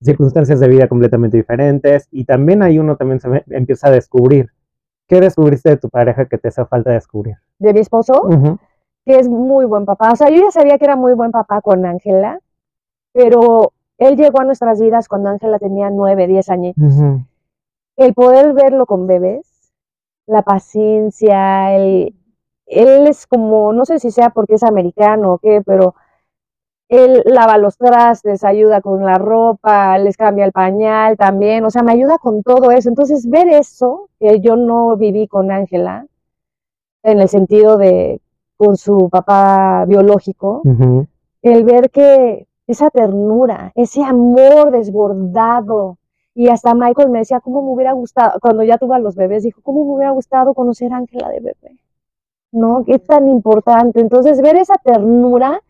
[0.02, 4.52] circunstancias de vida completamente diferentes, y también ahí uno también se empieza a descubrir.
[5.08, 7.38] ¿Qué descubriste de tu pareja que te hace falta descubrir?
[7.60, 8.28] De mi esposo,
[9.06, 10.12] que es muy buen papá.
[10.12, 12.40] O sea, yo ya sabía que era muy buen papá con Ángela,
[13.14, 16.76] pero él llegó a nuestras vidas cuando Ángela tenía nueve, diez años.
[17.96, 19.74] El poder verlo con bebés,
[20.28, 22.14] la paciencia, el,
[22.68, 25.96] él es como, no sé si sea porque es americano o qué, pero
[26.90, 31.84] él lava los trastes, ayuda con la ropa, les cambia el pañal también, o sea,
[31.84, 32.90] me ayuda con todo eso.
[32.90, 36.06] Entonces, ver eso, que yo no viví con Ángela,
[37.08, 38.22] en el sentido de
[38.58, 40.62] con su papá biológico,
[41.42, 45.98] el ver que esa ternura, ese amor desbordado,
[46.36, 49.44] y hasta Michael me decía, ¿cómo me hubiera gustado, cuando ya tuve a los bebés,
[49.44, 51.80] dijo, ¿cómo me hubiera gustado conocer a Ángela de bebé?
[52.52, 52.84] ¿No?
[52.86, 54.02] Qué tan importante.
[54.02, 55.62] Entonces, ver esa ternura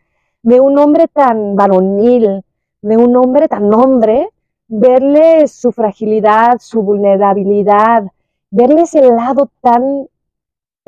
[0.42, 2.44] de un hombre tan varonil,
[2.82, 4.28] de un hombre tan hombre,
[4.66, 8.04] verle su fragilidad, su vulnerabilidad,
[8.50, 10.08] verle ese lado tan,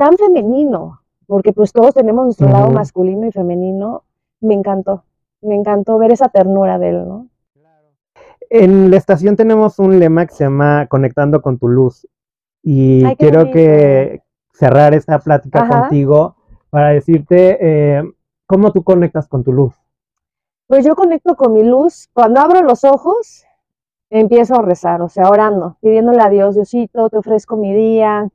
[0.00, 4.04] tan femenino, porque pues todos tenemos nuestro lado masculino y femenino,
[4.40, 5.04] me encantó,
[5.42, 7.28] me encantó ver esa ternura de él, ¿no?
[8.48, 12.08] En la estación tenemos un lema que se llama Conectando con tu luz.
[12.62, 13.52] Y Ay, quiero bonito.
[13.52, 14.22] que
[14.54, 15.80] cerrar esta plática Ajá.
[15.82, 16.34] contigo
[16.70, 18.02] para decirte eh,
[18.46, 19.74] cómo tú conectas con tu luz.
[20.66, 23.44] Pues yo conecto con mi luz, cuando abro los ojos,
[24.08, 28.30] empiezo a rezar, o sea, orando, pidiéndole a Dios, Diosito, te ofrezco mi día,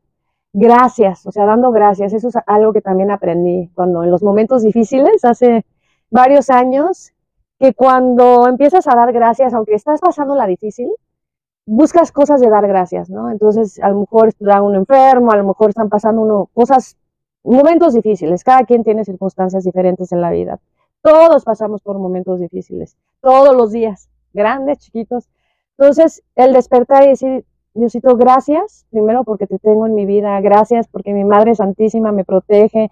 [0.57, 4.63] gracias, o sea, dando gracias, eso es algo que también aprendí cuando en los momentos
[4.63, 5.65] difíciles, hace
[6.09, 7.11] varios años,
[7.59, 10.89] que cuando empiezas a dar gracias, aunque estás pasando la difícil,
[11.65, 13.29] buscas cosas de dar gracias, ¿no?
[13.31, 16.95] Entonces, a lo mejor está uno enfermo, a lo mejor están pasando uno cosas,
[17.43, 20.59] momentos difíciles, cada quien tiene circunstancias diferentes en la vida.
[21.01, 25.27] Todos pasamos por momentos difíciles, todos los días, grandes, chiquitos.
[25.77, 27.45] Entonces, el despertar y decir,
[27.75, 32.23] Diosito, gracias, primero porque te tengo en mi vida, gracias porque mi Madre Santísima me
[32.23, 32.89] protege,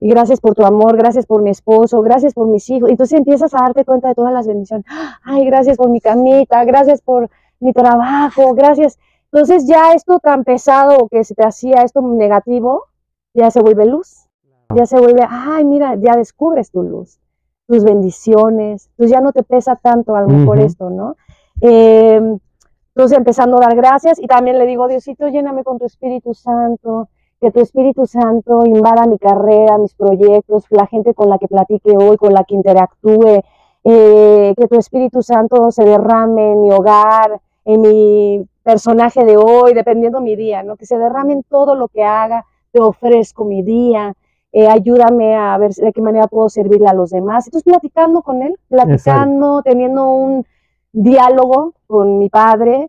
[0.00, 2.88] y gracias por tu amor, gracias por mi esposo, gracias por mis hijos.
[2.88, 4.86] Entonces empiezas a darte cuenta de todas las bendiciones.
[5.22, 7.28] Ay, gracias por mi camita, gracias por
[7.58, 8.98] mi trabajo, gracias.
[9.30, 12.84] Entonces ya esto tan pesado que se te hacía, esto negativo,
[13.34, 14.26] ya se vuelve luz.
[14.74, 17.18] Ya se vuelve, ay, mira, ya descubres tu luz,
[17.66, 21.16] tus bendiciones, pues ya no te pesa tanto a lo mejor esto, ¿no?
[21.60, 22.38] Eh,
[23.00, 27.08] entonces empezando a dar gracias y también le digo, Diosito, lléname con tu Espíritu Santo,
[27.40, 31.96] que tu Espíritu Santo invada mi carrera, mis proyectos, la gente con la que platique
[31.96, 33.40] hoy, con la que interactúe,
[33.84, 39.72] eh, que tu Espíritu Santo se derrame en mi hogar, en mi personaje de hoy,
[39.72, 40.76] dependiendo mi día, ¿no?
[40.76, 44.12] Que se derrame en todo lo que haga, te ofrezco mi día,
[44.52, 47.46] eh, ayúdame a ver de qué manera puedo servirle a los demás.
[47.46, 50.44] Entonces platicando con él, platicando, teniendo un
[50.92, 52.88] diálogo con mi padre,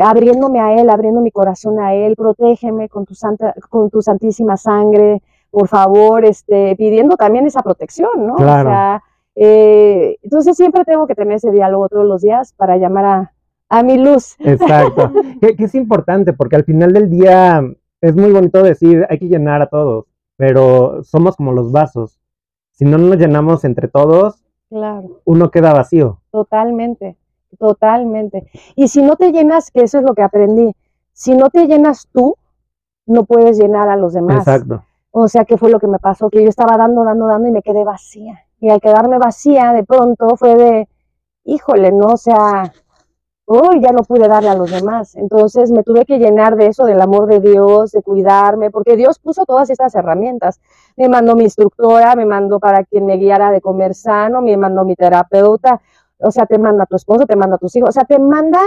[0.00, 4.56] abriéndome a él, abriendo mi corazón a él, protégeme con tu santa, con tu santísima
[4.56, 8.36] sangre, por favor, este, pidiendo también esa protección, ¿no?
[8.36, 8.68] Claro.
[8.68, 9.02] O sea,
[9.34, 13.32] eh, entonces siempre tengo que tener ese diálogo todos los días para llamar a,
[13.70, 14.36] a mi luz.
[14.40, 15.10] Exacto.
[15.40, 17.62] que, que es importante porque al final del día
[18.00, 20.04] es muy bonito decir hay que llenar a todos,
[20.36, 22.20] pero somos como los vasos.
[22.72, 25.20] Si no nos llenamos entre todos, Claro.
[25.24, 26.20] uno queda vacío.
[26.30, 27.16] Totalmente,
[27.58, 28.50] totalmente.
[28.76, 30.74] Y si no te llenas, que eso es lo que aprendí,
[31.12, 32.36] si no te llenas tú,
[33.06, 34.46] no puedes llenar a los demás.
[34.46, 34.84] Exacto.
[35.10, 36.30] O sea, ¿qué fue lo que me pasó?
[36.30, 38.44] Que yo estaba dando, dando, dando y me quedé vacía.
[38.60, 40.88] Y al quedarme vacía, de pronto fue de,
[41.44, 42.08] híjole, ¿no?
[42.08, 42.72] O sea,
[43.46, 45.16] uy, ya no pude darle a los demás.
[45.16, 49.18] Entonces me tuve que llenar de eso, del amor de Dios, de cuidarme, porque Dios
[49.18, 50.60] puso todas estas herramientas.
[50.96, 54.84] Me mandó mi instructora, me mandó para quien me guiara de comer sano, me mandó
[54.84, 55.80] mi terapeuta,
[56.18, 58.18] o sea, te manda a tu esposo, te manda a tus hijos, o sea, te
[58.18, 58.60] manda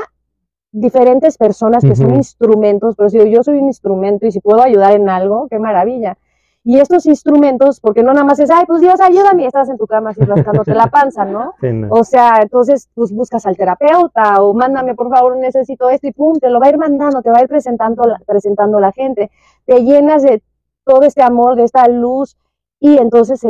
[0.71, 4.93] diferentes personas que son instrumentos, pero si yo soy un instrumento y si puedo ayudar
[4.93, 6.17] en algo, qué maravilla.
[6.63, 9.79] Y estos instrumentos, porque no nada más es, ay, pues Dios, ayúdame, y estás en
[9.79, 11.55] tu cama así rascándote la panza, ¿no?
[11.59, 11.87] Sí, no.
[11.89, 16.37] O sea, entonces pues buscas al terapeuta o mándame por favor, necesito esto y pum,
[16.39, 19.31] te lo va a ir mandando, te va a ir presentando la, presentando la gente.
[19.65, 20.43] Te llenas de
[20.85, 22.37] todo este amor, de esta luz
[22.79, 23.41] y entonces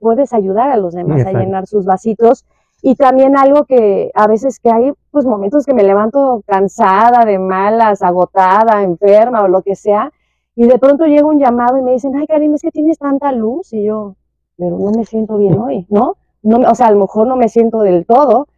[0.00, 1.38] puedes ayudar a los demás Exacto.
[1.38, 2.46] a llenar sus vasitos.
[2.86, 7.38] Y también algo que a veces que hay pues momentos que me levanto cansada, de
[7.38, 10.12] malas, agotada, enferma o lo que sea,
[10.54, 13.32] y de pronto llega un llamado y me dicen, ay Karim, es que tienes tanta
[13.32, 14.16] luz y yo,
[14.58, 16.16] pero no me siento bien hoy, ¿no?
[16.42, 18.48] no, me- o sea, a lo mejor no me siento del todo,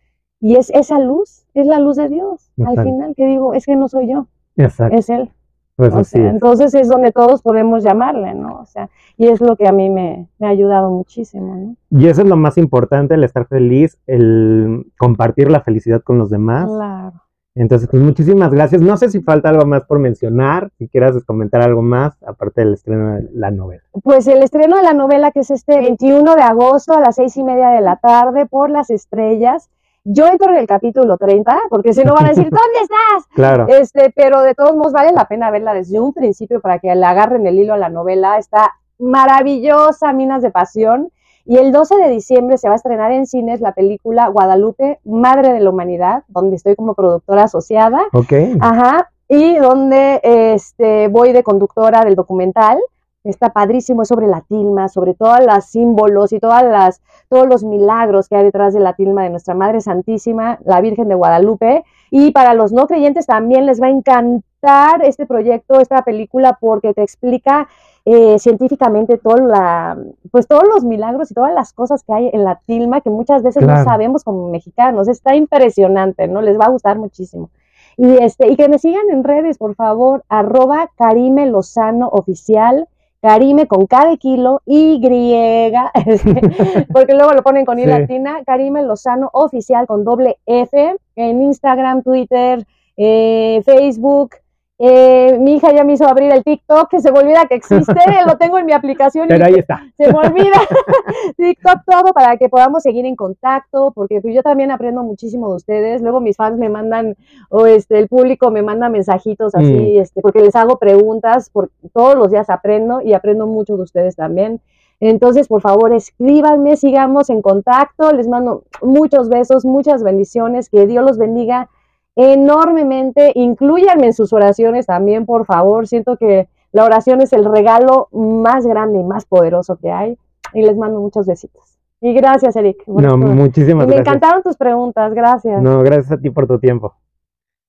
[0.40, 2.50] y es esa luz, es la luz de Dios.
[2.66, 4.96] Al final, que digo, es que no soy yo, Exacto.
[4.96, 5.30] es Él.
[5.76, 6.32] Pues O así sea, es.
[6.32, 8.60] entonces es donde todos podemos llamarle, ¿no?
[8.60, 11.76] O sea, y es lo que a mí me, me ha ayudado muchísimo, ¿no?
[11.90, 16.30] Y eso es lo más importante, el estar feliz, el compartir la felicidad con los
[16.30, 16.66] demás.
[16.66, 17.22] Claro.
[17.54, 18.82] Entonces, pues muchísimas gracias.
[18.82, 22.74] No sé si falta algo más por mencionar, si quieras comentar algo más, aparte del
[22.74, 23.82] estreno de la novela.
[24.02, 27.34] Pues el estreno de la novela, que es este 21 de agosto a las seis
[27.38, 29.70] y media de la tarde por las estrellas.
[30.08, 33.26] Yo entro en el capítulo 30, porque si no van a decir, ¿dónde estás?
[33.34, 33.66] Claro.
[33.68, 37.04] Este, pero de todos modos vale la pena verla desde un principio para que le
[37.04, 38.38] agarren el hilo a la novela.
[38.38, 41.10] Está maravillosa, Minas de Pasión.
[41.44, 45.52] Y el 12 de diciembre se va a estrenar en cines la película Guadalupe, Madre
[45.52, 48.02] de la Humanidad, donde estoy como productora asociada.
[48.12, 48.32] Ok.
[48.60, 49.10] Ajá.
[49.28, 52.78] Y donde este, voy de conductora del documental.
[53.26, 57.64] Está padrísimo, es sobre la tilma, sobre todos los símbolos y todas las, todos los
[57.64, 61.84] milagros que hay detrás de la tilma de nuestra Madre Santísima, la Virgen de Guadalupe.
[62.10, 66.94] Y para los no creyentes también les va a encantar este proyecto, esta película, porque
[66.94, 67.68] te explica
[68.04, 69.98] eh, científicamente todo la,
[70.30, 73.42] pues todos los milagros y todas las cosas que hay en la tilma que muchas
[73.42, 73.80] veces Claro.
[73.80, 75.08] no sabemos como mexicanos.
[75.08, 76.40] Está impresionante, ¿no?
[76.40, 77.50] Les va a gustar muchísimo.
[77.96, 82.86] Y, este, y que me sigan en redes, por favor, arroba Karime Lozano Oficial,
[83.20, 85.00] Karime con K de kilo, Y,
[86.92, 87.88] porque luego lo ponen con I Sí.
[87.88, 92.64] latina, Karime Lozano Oficial con doble F, en Instagram, Twitter,
[92.96, 94.36] eh, Facebook.
[94.78, 97.94] Eh, mi hija ya me hizo abrir el TikTok, que se me olvida que existe,
[98.26, 99.82] lo tengo en mi aplicación y Pero ahí está.
[99.96, 100.52] se me olvida
[101.36, 105.56] TikTok todo para que podamos seguir en contacto, porque pues, yo también aprendo muchísimo de
[105.56, 106.02] ustedes.
[106.02, 107.16] Luego mis fans me mandan,
[107.48, 110.00] o este, el público me manda mensajitos así, Mm.
[110.00, 114.14] este, porque les hago preguntas, por, todos los días aprendo y aprendo mucho de ustedes
[114.14, 114.60] también.
[115.00, 118.12] Entonces, por favor, escríbanme, sigamos en contacto.
[118.12, 121.68] Les mando muchos besos, muchas bendiciones, que Dios los bendiga
[122.16, 123.32] enormemente.
[123.34, 125.86] Incluyanme en sus oraciones también, por favor.
[125.86, 130.18] Siento que la oración es el regalo más grande y más poderoso que hay.
[130.52, 131.78] Y les mando muchos besitos.
[132.00, 132.82] Y gracias, Eric.
[132.86, 134.00] No, muchísimas y me gracias.
[134.00, 135.14] encantaron tus preguntas.
[135.14, 135.62] Gracias.
[135.62, 136.94] No, gracias a ti por tu tiempo.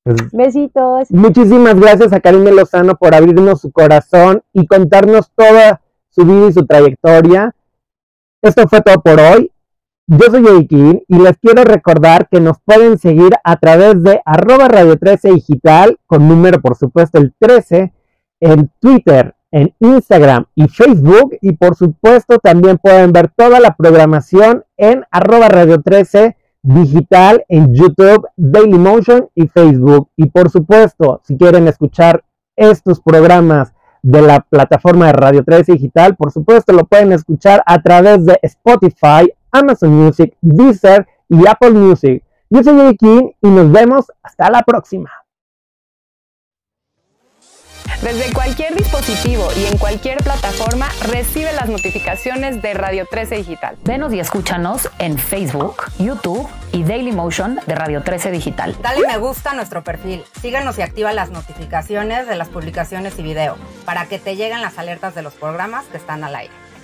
[0.04, 1.12] Pues, Besitos.
[1.12, 6.54] muchísimas gracias a Karime Lozano por abrirnos su corazón y contarnos toda su vida y
[6.54, 7.54] su trayectoria.
[8.42, 9.52] Esto fue todo por hoy.
[10.10, 14.70] Yo soy Eikin y les quiero recordar que nos pueden seguir a través de arroba
[14.70, 17.92] radio 13 digital, con número por supuesto el 13,
[18.40, 24.64] en Twitter, en Instagram y Facebook y por supuesto también pueden ver toda la programación
[24.78, 30.10] en arroba radio 13 digital en YouTube, Dailymotion y Facebook.
[30.16, 32.24] Y por supuesto, si quieren escuchar
[32.56, 37.82] estos programas de la plataforma de Radio 13 Digital, por supuesto lo pueden escuchar a
[37.82, 42.24] través de Spotify, Amazon Music, Deezer y Apple Music.
[42.50, 45.12] Yo soy Jay King y nos vemos hasta la próxima.
[48.02, 53.76] Desde cualquier dispositivo y en cualquier plataforma recibe las notificaciones de Radio 13 Digital.
[53.84, 58.78] Venos y escúchanos en Facebook, YouTube y Dailymotion de Radio 13 Digital.
[58.84, 60.24] Dale me gusta a nuestro perfil.
[60.40, 64.78] Síguenos y activa las notificaciones de las publicaciones y video para que te lleguen las
[64.78, 66.67] alertas de los programas que están al aire.